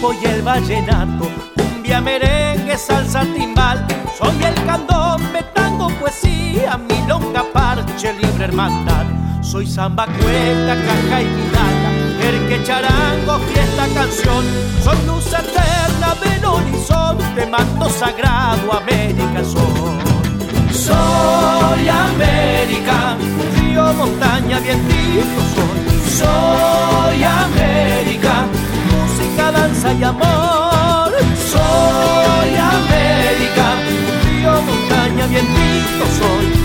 joropo 0.00 0.14
y 0.20 0.26
el 0.26 0.42
vallenato, 0.42 1.28
cumbia, 1.56 2.00
merengue, 2.00 2.76
salsa, 2.76 3.22
timbal. 3.22 3.86
Soy 4.18 4.44
el 4.44 4.54
candombe, 4.66 5.42
tango, 5.54 5.88
poesía, 6.00 6.78
milonga, 6.78 7.44
parche, 7.52 8.12
libre 8.14 8.44
hermandad. 8.44 9.06
Soy 9.42 9.66
samba, 9.66 10.06
cueca, 10.06 10.76
caja 10.86 11.22
y 11.22 11.26
guitarra, 11.26 11.90
erque, 12.22 12.62
charango, 12.64 13.38
fiesta, 13.38 13.86
canción. 13.94 14.44
Soy 14.82 14.98
luz 15.06 15.26
eterna 15.26 16.14
del 16.22 16.44
horizonte, 16.44 17.46
manto 17.46 17.88
sagrado, 17.90 18.72
América 18.72 19.44
soy. 19.44 20.10
Soy 20.72 21.88
América, 21.88 23.16
río, 23.56 23.92
montaña, 23.94 24.60
vientito 24.60 25.40
soy. 25.54 26.00
Soy 26.18 26.49
danza 29.90 30.00
y 30.00 30.04
amor. 30.04 31.12
Soy 31.50 32.56
América, 32.56 33.76
río, 34.24 34.62
montaña, 34.62 35.26
vientito. 35.26 36.04
Soy 36.18 36.59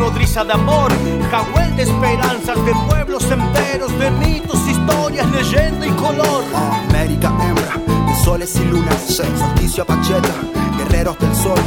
nodriza 0.00 0.44
de 0.44 0.54
amor, 0.54 0.90
jahuel 1.30 1.76
de 1.76 1.82
esperanzas, 1.82 2.64
de 2.64 2.72
pueblos 2.88 3.22
enteros, 3.30 3.96
de 3.98 4.10
mitos, 4.12 4.58
historias, 4.66 5.30
leyenda 5.30 5.86
y 5.86 5.90
color. 5.90 6.42
América 6.88 7.30
hembra, 7.40 7.76
de 8.06 8.24
soles 8.24 8.56
y 8.56 8.64
lunas, 8.64 8.96
solsticio 9.06 9.82
apacheta, 9.82 10.34
guerreros 10.78 11.18
del 11.18 11.36
sol, 11.36 11.60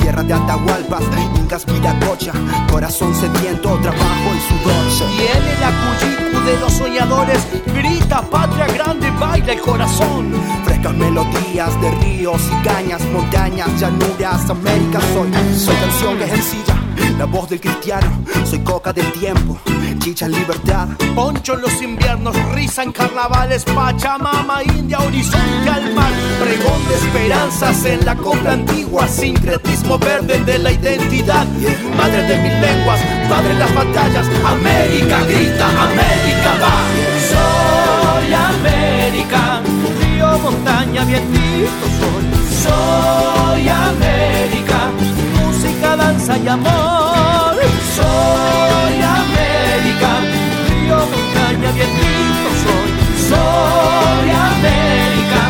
tierra 0.00 0.24
de 0.24 0.34
Atahualpas, 0.34 1.04
incas 1.36 1.64
Viracocha, 1.66 2.32
corazón 2.70 3.14
sediento, 3.14 3.78
trabajo 3.80 4.28
y 4.34 4.40
sudor. 4.48 5.10
Viene 5.16 5.52
la 5.60 5.70
cuyicu 5.80 6.44
de 6.44 6.58
los 6.58 6.72
soñadores, 6.72 7.46
grita 7.66 8.22
patria 8.22 8.66
grande, 8.66 9.08
baila 9.12 9.52
el 9.52 9.60
corazón. 9.60 10.32
Frescas 10.64 10.94
melodías 10.94 11.80
de 11.80 11.90
ríos 11.92 12.42
y 12.50 12.66
cañas, 12.66 13.02
montañas, 13.12 13.68
llanuras, 13.80 14.50
América 14.50 15.00
soy. 15.14 15.30
Soy 15.56 15.76
canción 15.76 16.18
que 16.18 16.24
es 16.24 16.30
sencilla, 16.30 16.74
la 17.18 17.24
voz 17.24 17.50
del 17.50 17.60
cristiano. 17.60 18.06
Soy 18.48 18.60
coca 18.60 18.92
del 18.92 19.10
tiempo, 19.12 19.58
chicha 19.98 20.26
en 20.26 20.32
libertad. 20.32 20.88
Poncho 21.14 21.54
en 21.54 21.62
los 21.62 21.82
inviernos, 21.82 22.34
risa 22.52 22.84
en 22.84 22.92
carnavales, 22.92 23.64
Pachamama, 23.64 24.62
India, 24.62 25.00
horizonte 25.00 25.68
al 25.68 25.92
mar. 25.94 26.12
Pregón 26.40 26.80
de 26.88 26.94
esperanzas 26.94 27.84
en 27.84 28.06
la 28.06 28.14
copla 28.14 28.52
antigua, 28.52 29.08
sincretismo 29.08 29.98
verde 29.98 30.38
de 30.44 30.58
la 30.58 30.70
identidad. 30.70 31.46
Madre 31.96 32.22
de 32.22 32.38
mil 32.38 32.60
lenguas, 32.60 33.00
padre 33.28 33.50
en 33.50 33.58
las 33.58 33.74
batallas, 33.74 34.26
América 34.46 35.24
grita, 35.24 35.68
América 35.68 36.50
va. 36.62 36.76
Soy 37.32 38.32
América, 38.32 39.60
río, 40.00 40.38
montaña, 40.38 41.04
vientito 41.04 41.86
soy. 41.98 42.28
Soy 42.62 43.68
América, 43.68 44.90
música, 45.40 45.96
danza 45.96 46.38
y 46.38 46.48
amor. 46.48 47.07
Soy 47.98 48.96
América, 49.02 50.10
río, 50.68 50.98
montaña, 51.12 51.68
vientito 51.72 52.48
soy. 52.62 52.90
Soy 53.28 54.28
América, 54.50 55.42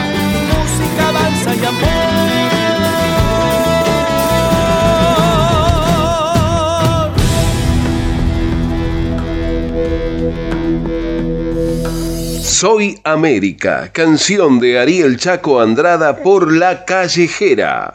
música, 0.48 1.04
danza 1.12 1.50
y 1.54 1.64
amor. 1.66 2.08
Soy 12.42 12.98
América, 13.04 13.90
canción 13.92 14.58
de 14.58 14.78
Ariel 14.80 15.18
Chaco 15.18 15.60
Andrada 15.60 16.16
por 16.16 16.50
La 16.50 16.84
Callejera. 16.86 17.92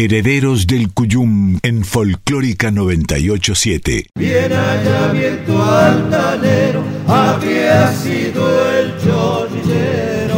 Herederos 0.00 0.68
del 0.68 0.92
Cuyum 0.92 1.58
en 1.60 1.84
Folclórica 1.84 2.70
987. 2.70 4.06
Bien 4.14 4.52
allá 4.52 5.10
viento 5.10 5.60
altanero, 5.60 6.84
había 7.08 7.92
sido 7.92 8.78
el 8.78 8.96
chorrillero. 9.02 10.36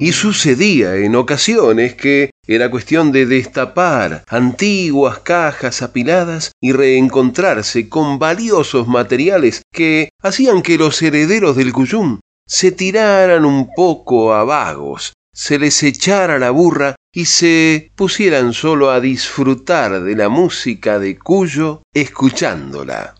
Y 0.00 0.12
sucedía 0.12 0.96
en 0.96 1.14
ocasiones 1.14 1.94
que 1.94 2.30
era 2.46 2.70
cuestión 2.70 3.12
de 3.12 3.26
destapar 3.26 4.24
antiguas 4.28 5.18
cajas 5.18 5.82
apiladas 5.82 6.52
y 6.58 6.72
reencontrarse 6.72 7.90
con 7.90 8.18
valiosos 8.18 8.88
materiales 8.88 9.60
que 9.70 10.08
hacían 10.22 10.62
que 10.62 10.78
los 10.78 11.02
herederos 11.02 11.54
del 11.54 11.74
Cuyum 11.74 12.20
se 12.48 12.72
tiraran 12.72 13.44
un 13.44 13.68
poco 13.76 14.32
a 14.32 14.42
vagos 14.44 15.12
se 15.34 15.58
les 15.58 15.82
echara 15.82 16.38
la 16.38 16.50
burra 16.50 16.94
y 17.12 17.24
se 17.24 17.90
pusieran 17.94 18.52
solo 18.52 18.90
a 18.90 19.00
disfrutar 19.00 20.02
de 20.02 20.14
la 20.14 20.28
música 20.28 20.98
de 20.98 21.18
Cuyo 21.18 21.82
escuchándola. 21.92 23.14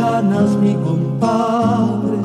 Ganas, 0.00 0.50
mi 0.56 0.74
compadre, 0.86 2.18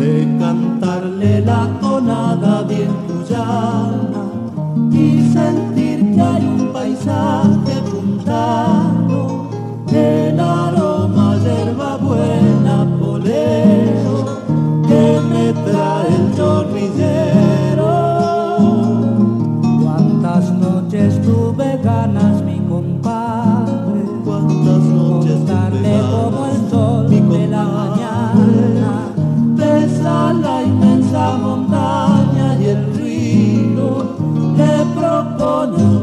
de 0.00 0.12
cantarle 0.38 1.40
la 1.42 1.68
tonada 1.80 2.62
bien 2.62 2.92
cuyana 3.06 4.22
y 4.90 5.04
sentir 5.36 5.98
que 6.14 6.20
hay 6.20 6.44
un 6.56 6.72
paisaje 6.72 7.74
puntano, 7.90 9.50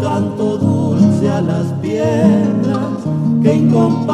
canto 0.01 0.57
dulce 0.57 1.29
a 1.29 1.41
las 1.41 1.67
piedras, 1.81 3.03
que 3.41 3.53
incomparable 3.53 4.08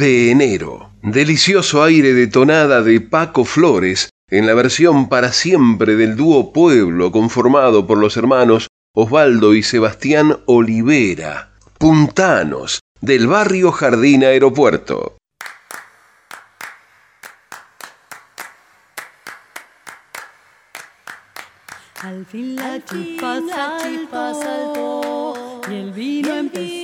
de 0.00 0.30
enero. 0.30 0.90
Delicioso 1.02 1.84
aire 1.84 2.14
de 2.14 2.26
tonada 2.26 2.82
de 2.82 3.00
Paco 3.00 3.44
Flores 3.44 4.08
en 4.30 4.46
la 4.46 4.54
versión 4.54 5.08
para 5.08 5.32
siempre 5.32 5.94
del 5.94 6.16
dúo 6.16 6.52
Pueblo 6.52 7.12
conformado 7.12 7.86
por 7.86 7.98
los 7.98 8.16
hermanos 8.16 8.68
Osvaldo 8.94 9.54
y 9.54 9.62
Sebastián 9.62 10.38
Olivera, 10.46 11.52
puntanos 11.78 12.80
del 13.00 13.26
barrio 13.26 13.72
Jardín 13.72 14.24
Aeropuerto. 14.24 15.16
Al 22.02 22.24
fin 22.24 22.56
la 22.56 22.82
chispa 22.84 23.40
saltó 24.32 25.60
y 25.70 25.74
el 25.74 25.92
vino 25.92 26.34
empezó 26.34 26.79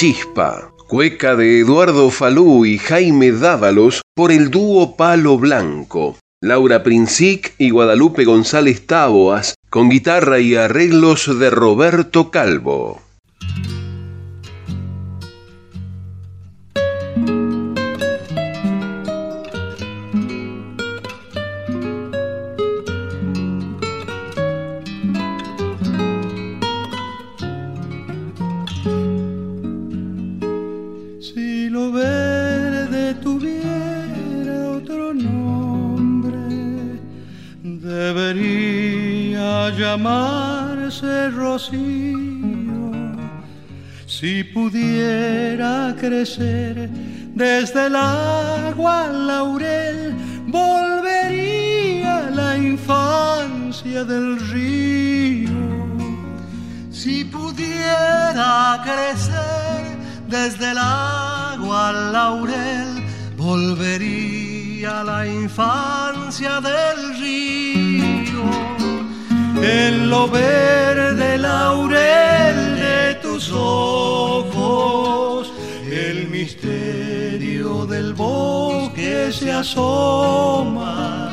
Chispa, 0.00 0.72
cueca 0.88 1.36
de 1.36 1.60
Eduardo 1.60 2.08
Falú 2.08 2.64
y 2.64 2.78
Jaime 2.78 3.32
Dávalos 3.32 4.00
por 4.14 4.32
el 4.32 4.50
dúo 4.50 4.96
Palo 4.96 5.36
Blanco. 5.36 6.16
Laura 6.40 6.82
Princic 6.82 7.52
y 7.58 7.68
Guadalupe 7.68 8.24
González 8.24 8.86
Táboas 8.86 9.56
con 9.68 9.90
guitarra 9.90 10.38
y 10.38 10.54
arreglos 10.54 11.38
de 11.38 11.50
Roberto 11.50 12.30
Calvo. 12.30 13.02
Si 44.06 44.44
pudiera 44.44 45.94
crecer 45.98 46.90
desde 47.34 47.86
el 47.86 47.96
agua 47.96 49.04
al 49.06 49.26
laurel, 49.26 50.14
volvería 50.46 52.28
la 52.30 52.56
infancia 52.56 54.04
del 54.04 54.38
río. 54.50 55.50
Si 56.90 57.24
pudiera 57.24 58.82
crecer 58.82 59.96
desde 60.28 60.72
el 60.72 60.78
agua 60.78 61.88
al 61.88 62.12
laurel, 62.12 63.02
volvería 63.36 65.02
la 65.02 65.26
infancia 65.26 66.60
del 66.60 67.14
río. 67.14 67.19
En 69.62 70.08
lo 70.08 70.28
verde 70.28 71.36
laurel 71.36 72.76
de 72.76 73.14
tus 73.22 73.52
ojos, 73.52 75.52
el 75.90 76.28
misterio 76.28 77.84
del 77.84 78.14
bosque 78.14 79.30
se 79.32 79.52
asoma 79.52 81.30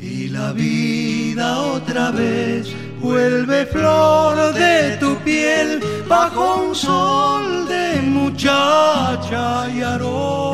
y 0.00 0.28
la 0.28 0.52
vida 0.52 1.62
otra 1.62 2.10
vez 2.10 2.68
vuelve 3.00 3.64
flor 3.66 4.52
de 4.52 4.98
tu 4.98 5.16
piel 5.24 5.80
bajo 6.06 6.66
un 6.66 6.74
sol 6.74 7.66
de 7.66 8.02
muchacha 8.02 9.70
y 9.74 9.80
aroma. 9.80 10.51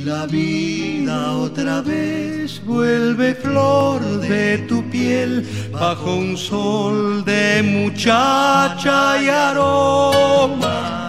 Y 0.00 0.04
la 0.04 0.24
vida 0.24 1.32
otra 1.32 1.82
vez 1.82 2.64
vuelve 2.64 3.34
flor 3.34 4.00
de 4.20 4.56
tu 4.66 4.82
piel 4.88 5.46
bajo 5.72 6.14
un 6.14 6.38
sol 6.38 7.22
de 7.22 7.62
muchacha 7.62 9.22
y 9.22 9.28
aroma. 9.28 11.06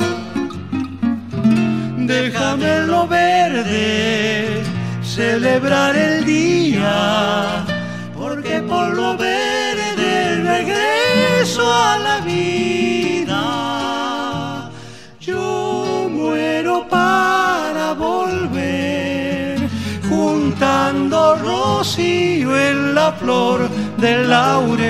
Déjame 2.00 2.88
lo 2.88 3.08
verde 3.08 4.62
celebrar 5.02 5.96
el 5.96 6.26
día 6.26 7.71
juntando 20.92 21.36
rocío 21.36 22.58
en 22.58 22.94
la 22.94 23.14
flor 23.14 23.70
del 23.98 24.30
laurel. 24.30 24.82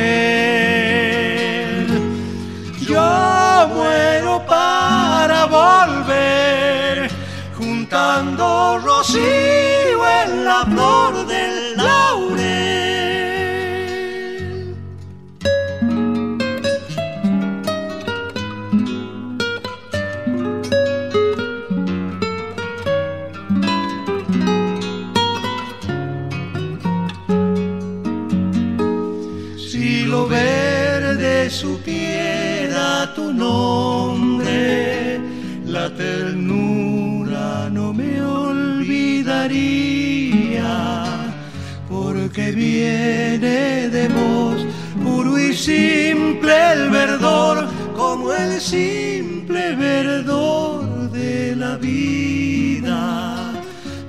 Yo 2.80 3.68
muero 3.76 4.44
para 4.48 5.46
volver, 5.46 7.12
juntando 7.56 8.80
rocío 8.84 10.00
en 10.24 10.44
la 10.44 10.66
flor 10.66 11.28
del 11.28 11.31
Porque 41.90 42.52
viene 42.52 43.90
de 43.90 44.08
vos, 44.08 44.66
puro 45.04 45.38
y 45.38 45.54
simple 45.54 46.54
el 46.72 46.90
verdor, 46.90 47.68
como 47.94 48.32
el 48.32 48.62
simple 48.62 49.76
verdor 49.76 51.12
de 51.12 51.56
la 51.58 51.76
vida, 51.76 53.52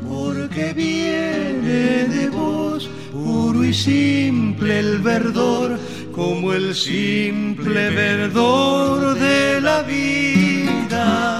porque 0.09 0.73
viene 0.73 2.07
de 2.07 2.29
vos, 2.31 2.89
puro 3.11 3.65
y 3.65 3.75
simple 3.75 4.79
el 4.79 4.99
verdor, 4.99 5.79
como 6.13 6.53
el 6.53 6.77
simple 6.77 7.91
verdor 7.91 9.19
de 9.19 9.61
la 9.61 9.83
vida. 9.83 11.32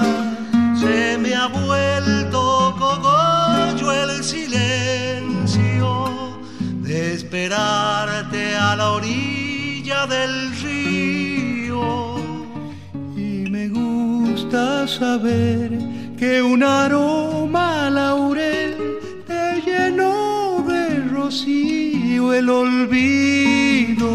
Esperarte 7.33 8.55
a 8.55 8.75
la 8.75 8.91
orilla 8.91 10.05
del 10.05 10.55
río. 10.61 12.15
Y 13.15 13.49
me 13.49 13.69
gusta 13.69 14.87
saber 14.87 15.71
que 16.15 16.43
un 16.43 16.61
aroma 16.61 17.89
laurel 17.89 18.75
te 19.25 19.63
llenó 19.65 20.63
de 20.67 20.99
rocío 21.09 22.33
el 22.33 22.49
olvido. 22.49 24.11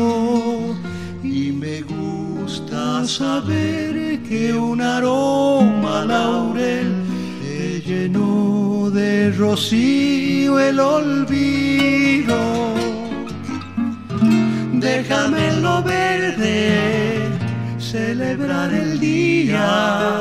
Y 1.24 1.50
me 1.50 1.82
gusta 1.82 3.04
saber 3.04 4.22
que 4.28 4.54
un 4.54 4.80
aroma 4.80 6.04
laurel 6.04 6.94
te 7.42 7.80
llenó 7.80 8.90
de 8.92 9.32
rocío 9.32 10.60
el 10.60 10.78
olvido. 10.78 12.67
Déjame 14.80 15.48
en 15.48 15.62
lo 15.62 15.82
verde 15.82 17.28
celebrar 17.78 18.72
el 18.72 19.00
día 19.00 20.20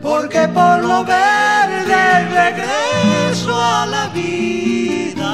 porque 0.00 0.48
por 0.48 0.82
lo 0.82 1.04
verde 1.04 2.28
regreso 2.40 3.52
a 3.54 3.84
la 3.86 4.08
vida. 4.08 5.32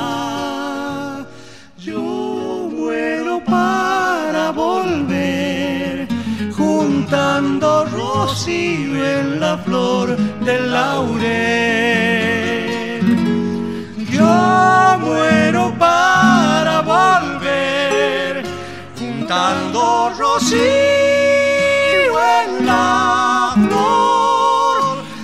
Yo 1.78 2.68
muero 2.72 3.40
para 3.44 4.51
volver, 4.51 6.09
juntando 6.57 7.84
rocío 7.86 9.20
en 9.20 9.38
la 9.38 9.59
flor 9.59 10.16
del 10.44 10.72
laurel. 10.72 11.90
Yo 14.11 14.98
muero 15.05 15.49
rocío 20.18 20.61
en 22.43 22.66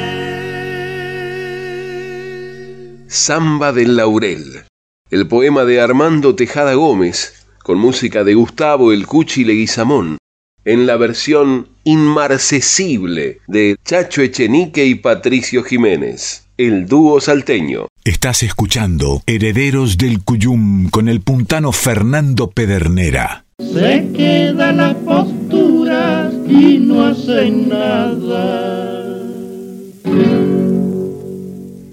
Samba 3.07 3.71
del 3.71 3.95
Laurel, 3.97 4.63
el 5.11 5.27
poema 5.27 5.63
de 5.65 5.79
Armando 5.79 6.35
Tejada 6.35 6.73
Gómez, 6.73 7.45
con 7.63 7.77
música 7.77 8.23
de 8.23 8.33
Gustavo 8.33 8.91
El 8.91 9.05
Cuchi 9.05 9.43
Leguizamón, 9.43 10.17
en 10.65 10.87
la 10.87 10.97
versión 10.97 11.67
inmarcesible 11.83 13.41
de 13.47 13.77
Chacho 13.85 14.23
Echenique 14.23 14.85
y 14.85 14.95
Patricio 14.95 15.63
Jiménez, 15.63 16.47
el 16.57 16.87
dúo 16.87 17.21
salteño. 17.21 17.90
Estás 18.03 18.41
escuchando 18.41 19.21
Herederos 19.27 19.95
del 19.95 20.23
Cuyum 20.23 20.89
con 20.89 21.07
el 21.07 21.21
puntano 21.21 21.71
Fernando 21.71 22.49
Pedernera. 22.49 23.45
Se 23.59 24.11
queda 24.11 24.71
las 24.71 24.95
posturas 24.95 26.33
y 26.47 26.79
no 26.79 27.05
hace 27.05 27.51
nada. 27.51 29.21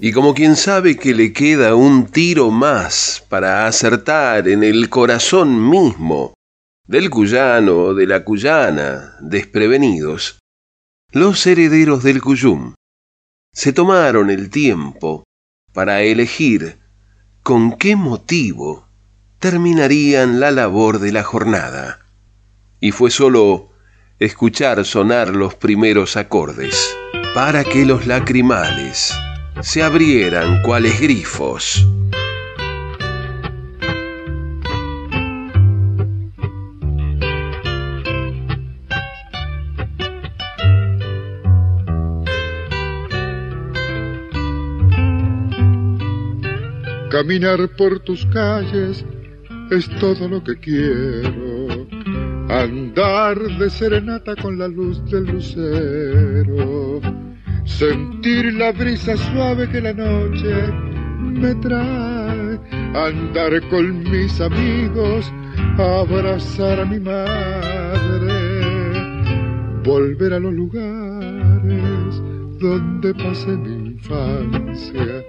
Y 0.01 0.11
como 0.11 0.33
quien 0.33 0.55
sabe 0.55 0.97
que 0.97 1.13
le 1.13 1.31
queda 1.31 1.75
un 1.75 2.07
tiro 2.07 2.49
más 2.49 3.23
para 3.29 3.67
acertar 3.67 4.47
en 4.47 4.63
el 4.63 4.89
corazón 4.89 5.69
mismo 5.69 6.33
del 6.87 7.11
cuyano 7.11 7.77
o 7.77 7.93
de 7.93 8.07
la 8.07 8.23
cuyana 8.23 9.15
desprevenidos, 9.21 10.39
los 11.11 11.45
herederos 11.45 12.01
del 12.01 12.19
Cuyum 12.19 12.73
se 13.53 13.73
tomaron 13.73 14.31
el 14.31 14.49
tiempo 14.49 15.23
para 15.73 16.01
elegir 16.01 16.77
con 17.43 17.77
qué 17.77 17.95
motivo 17.95 18.87
terminarían 19.39 20.39
la 20.39 20.51
labor 20.51 20.99
de 20.99 21.11
la 21.11 21.23
jornada. 21.23 21.99
Y 22.79 22.91
fue 22.91 23.11
solo 23.11 23.69
escuchar 24.19 24.83
sonar 24.85 25.29
los 25.29 25.55
primeros 25.55 26.17
acordes 26.17 26.95
para 27.33 27.63
que 27.63 27.85
los 27.85 28.05
lacrimales 28.05 29.13
se 29.61 29.83
abrieran 29.83 30.61
cuales 30.63 30.99
grifos. 30.99 31.87
Caminar 47.09 47.67
por 47.75 47.99
tus 48.01 48.23
calles 48.27 49.03
es 49.71 49.89
todo 49.99 50.27
lo 50.27 50.43
que 50.43 50.55
quiero. 50.57 51.87
Andar 52.49 53.35
de 53.57 53.67
serenata 53.71 54.35
con 54.35 54.59
la 54.59 54.67
luz 54.67 55.03
del 55.05 55.25
lucero. 55.25 57.01
Sentir 57.65 58.53
la 58.53 58.71
brisa 58.71 59.17
suave 59.17 59.67
que 59.69 59.81
la 59.81 59.93
noche 59.93 60.71
me 61.19 61.55
trae. 61.55 62.59
Andar 62.93 63.67
con 63.69 64.03
mis 64.03 64.39
amigos, 64.39 65.33
abrazar 65.79 66.79
a 66.79 66.85
mi 66.85 66.99
madre. 66.99 68.39
Volver 69.83 70.33
a 70.33 70.39
los 70.39 70.53
lugares 70.53 72.21
donde 72.59 73.15
pasé 73.15 73.57
mi 73.57 73.93
infancia 73.93 75.23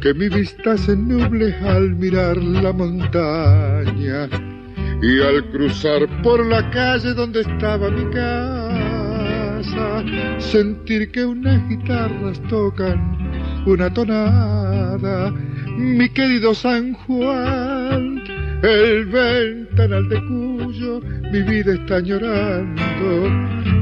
que 0.00 0.14
mi 0.14 0.28
vista 0.28 0.78
se 0.78 0.96
nuble 0.96 1.54
al 1.56 1.94
mirar 1.94 2.36
la 2.38 2.72
montaña 2.72 4.28
y 5.02 5.20
al 5.20 5.50
cruzar 5.50 6.06
por 6.22 6.44
la 6.46 6.70
calle 6.70 7.12
donde 7.12 7.42
estaba 7.42 7.90
mi 7.90 8.10
casa, 8.10 10.02
sentir 10.38 11.10
que 11.10 11.24
unas 11.24 11.68
guitarras 11.68 12.40
tocan 12.48 13.18
una 13.66 13.92
tonada, 13.92 15.30
mi 15.76 16.08
querido 16.08 16.54
San 16.54 16.94
Juan, 16.94 18.22
el 18.62 19.04
ventanal 19.06 20.08
de 20.08 20.16
cuyo 20.26 21.00
mi 21.30 21.42
vida 21.42 21.74
está 21.74 22.00
llorando, 22.00 23.28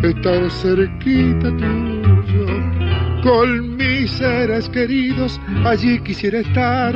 estar 0.02 0.50
cerquita 0.50 1.56
tuyo 1.56 1.97
con 3.22 3.76
mis 3.76 4.10
seres 4.12 4.68
queridos, 4.68 5.40
allí 5.64 5.98
quisiera 6.00 6.40
estar. 6.40 6.94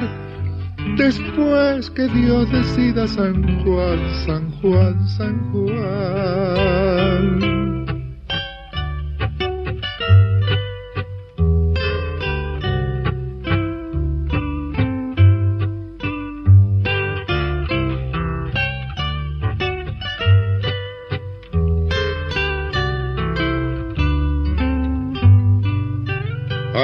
Después 0.97 1.91
que 1.91 2.09
Dios 2.09 2.51
decida 2.51 3.07
San 3.09 3.63
Juan, 3.65 3.99
San 4.27 4.51
Juan, 4.61 5.09
San 5.09 5.53
Juan. 5.53 5.73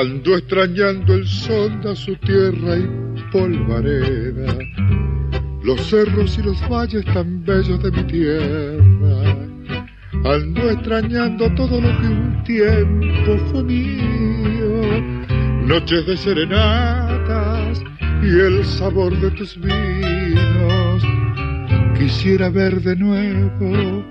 Ando 0.01 0.37
extrañando 0.37 1.15
el 1.15 1.27
son 1.27 1.81
de 1.81 1.97
su 1.97 2.15
tierra 2.17 2.77
y 2.77 3.21
polvareda, 3.33 4.57
los 5.65 5.81
cerros 5.81 6.39
y 6.39 6.43
los 6.43 6.57
valles 6.69 7.05
tan 7.07 7.45
bellos 7.45 7.83
de 7.83 7.91
mi 7.91 8.05
tierra. 8.05 9.49
Ando 10.25 10.71
extrañando 10.71 11.53
todo 11.55 11.81
lo 11.81 11.89
que 12.01 12.07
un 12.07 12.45
tiempo 12.45 13.39
fue 13.51 13.65
mío, 13.65 15.03
noches 15.67 16.07
de 16.07 16.17
serenatas 16.17 17.83
y 18.23 18.39
el 18.39 18.65
sabor 18.65 19.19
de 19.19 19.33
tus 19.33 19.61
vinos. 19.61 21.03
Quisiera 21.99 22.51
ver 22.51 22.81
de 22.83 22.95
nuevo 22.95 24.05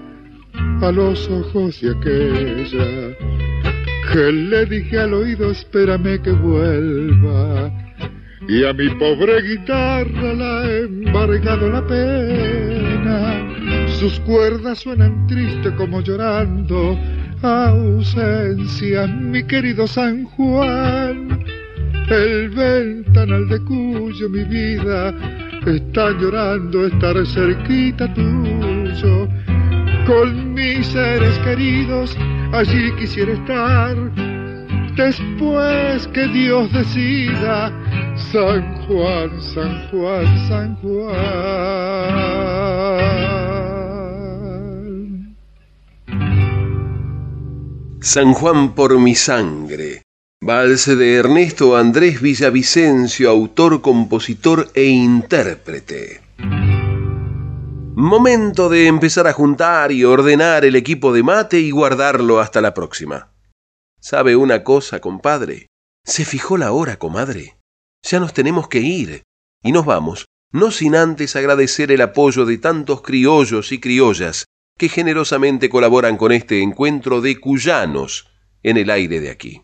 a 0.82 0.92
los 0.92 1.30
ojos 1.30 1.80
de 1.80 1.92
aquella 1.92 3.47
que 4.12 4.32
le 4.32 4.66
dije 4.66 5.00
al 5.00 5.14
oído 5.14 5.52
espérame 5.52 6.22
que 6.22 6.32
vuelva 6.32 7.72
y 8.48 8.64
a 8.64 8.72
mi 8.72 8.90
pobre 8.92 9.42
guitarra 9.42 10.34
la 10.34 10.66
he 10.66 10.84
embargado 10.84 11.70
la 11.70 11.86
pena. 11.86 13.88
Sus 14.00 14.20
cuerdas 14.22 14.80
suenan 14.80 15.28
triste 15.28 15.76
como 15.76 16.02
llorando. 16.02 16.98
Ausencia 17.42 19.06
mi 19.08 19.44
querido 19.44 19.86
San 19.86 20.24
Juan. 20.24 21.44
El 22.10 22.50
ventanal 22.50 23.50
de 23.50 23.60
cuyo 23.66 24.30
mi 24.30 24.46
vida 24.46 25.14
está 25.66 26.12
llorando 26.12 26.88
estar 26.88 27.16
cerquita 27.28 28.14
tuyo. 28.14 29.28
Con 30.06 30.54
mis 30.54 30.88
seres 30.88 31.38
queridos, 31.40 32.18
allí 32.54 32.92
quisiera 32.98 33.34
estar. 33.34 33.96
Después 34.96 36.08
que 36.08 36.28
Dios 36.28 36.72
decida, 36.74 37.72
San 38.32 38.88
Juan, 38.88 39.42
San 39.42 39.90
Juan, 39.90 40.48
San 40.48 40.76
Juan. 40.78 42.18
San 48.02 48.34
Juan 48.34 48.74
por 48.74 48.98
mi 49.00 49.14
sangre. 49.16 50.02
Valse 50.42 50.96
de 50.96 51.16
Ernesto 51.16 51.76
Andrés 51.76 52.22
Villavicencio, 52.22 53.30
autor, 53.30 53.82
compositor 53.82 54.70
e 54.74 54.86
intérprete. 54.86 56.27
Momento 58.00 58.70
de 58.70 58.86
empezar 58.86 59.26
a 59.26 59.34
juntar 59.34 59.92
y 59.92 60.04
ordenar 60.04 60.66
el 60.66 60.76
equipo 60.76 61.12
de 61.14 61.24
mate 61.24 61.60
y 61.62 61.72
guardarlo 61.72 62.40
hasta 62.40 62.62
la 62.62 62.76
próxima. 62.76 63.34
¿Sabe 64.00 64.36
una 64.36 64.64
cosa, 64.64 65.00
compadre? 65.02 65.66
Se 66.06 66.24
fijó 66.24 66.58
la 66.58 66.74
hora, 66.74 67.00
comadre. 67.00 67.58
Ya 68.04 68.20
nos 68.20 68.34
tenemos 68.34 68.68
que 68.68 68.82
ir. 68.82 69.24
Y 69.64 69.72
nos 69.72 69.88
vamos, 69.88 70.28
no 70.52 70.70
sin 70.70 70.96
antes 70.96 71.36
agradecer 71.36 71.92
el 71.92 72.02
apoyo 72.02 72.46
de 72.46 72.60
tantos 72.60 73.02
criollos 73.02 73.72
y 73.72 73.80
criollas 73.80 74.46
que 74.78 74.90
generosamente 74.90 75.68
colaboran 75.68 76.18
con 76.18 76.32
este 76.32 76.62
encuentro 76.62 77.20
de 77.20 77.40
cuyanos 77.40 78.30
en 78.62 78.78
el 78.78 78.92
aire 78.92 79.22
de 79.22 79.32
aquí. 79.32 79.64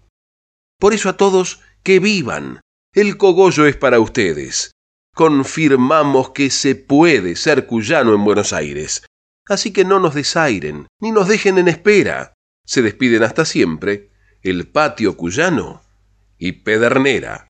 Por 0.79 0.95
eso 0.95 1.07
a 1.07 1.17
todos, 1.17 1.61
que 1.83 1.99
vivan. 1.99 2.61
El 2.95 3.15
cogollo 3.17 3.67
es 3.67 3.77
para 3.77 3.99
ustedes. 3.99 4.72
Confirmamos 5.15 6.31
que 6.31 6.49
se 6.49 6.75
puede 6.75 7.35
ser 7.35 7.67
cuyano 7.67 8.15
en 8.15 8.23
Buenos 8.23 8.51
Aires. 8.51 9.05
Así 9.47 9.71
que 9.71 9.85
no 9.85 9.99
nos 9.99 10.15
desairen, 10.15 10.87
ni 10.99 11.11
nos 11.11 11.27
dejen 11.27 11.59
en 11.59 11.67
espera. 11.67 12.33
Se 12.65 12.81
despiden 12.81 13.21
hasta 13.23 13.45
siempre 13.45 14.09
el 14.41 14.67
patio 14.67 15.15
cuyano 15.15 15.81
y 16.37 16.53
Pedernera. 16.53 17.47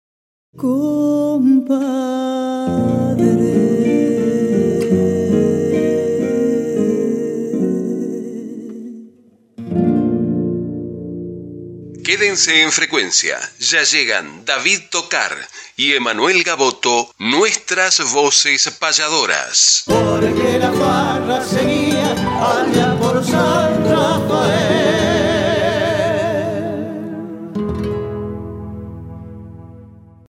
Quédense 12.13 12.61
en 12.61 12.71
frecuencia, 12.71 13.39
ya 13.57 13.81
llegan 13.81 14.45
David 14.45 14.81
Tocar 14.91 15.35
y 15.75 15.93
Emanuel 15.93 16.43
Gaboto, 16.43 17.11
nuestras 17.17 18.03
voces 18.13 18.69
payadoras. 18.79 19.81
Porque 19.87 20.59
la 20.59 21.43
sería. 21.43 22.13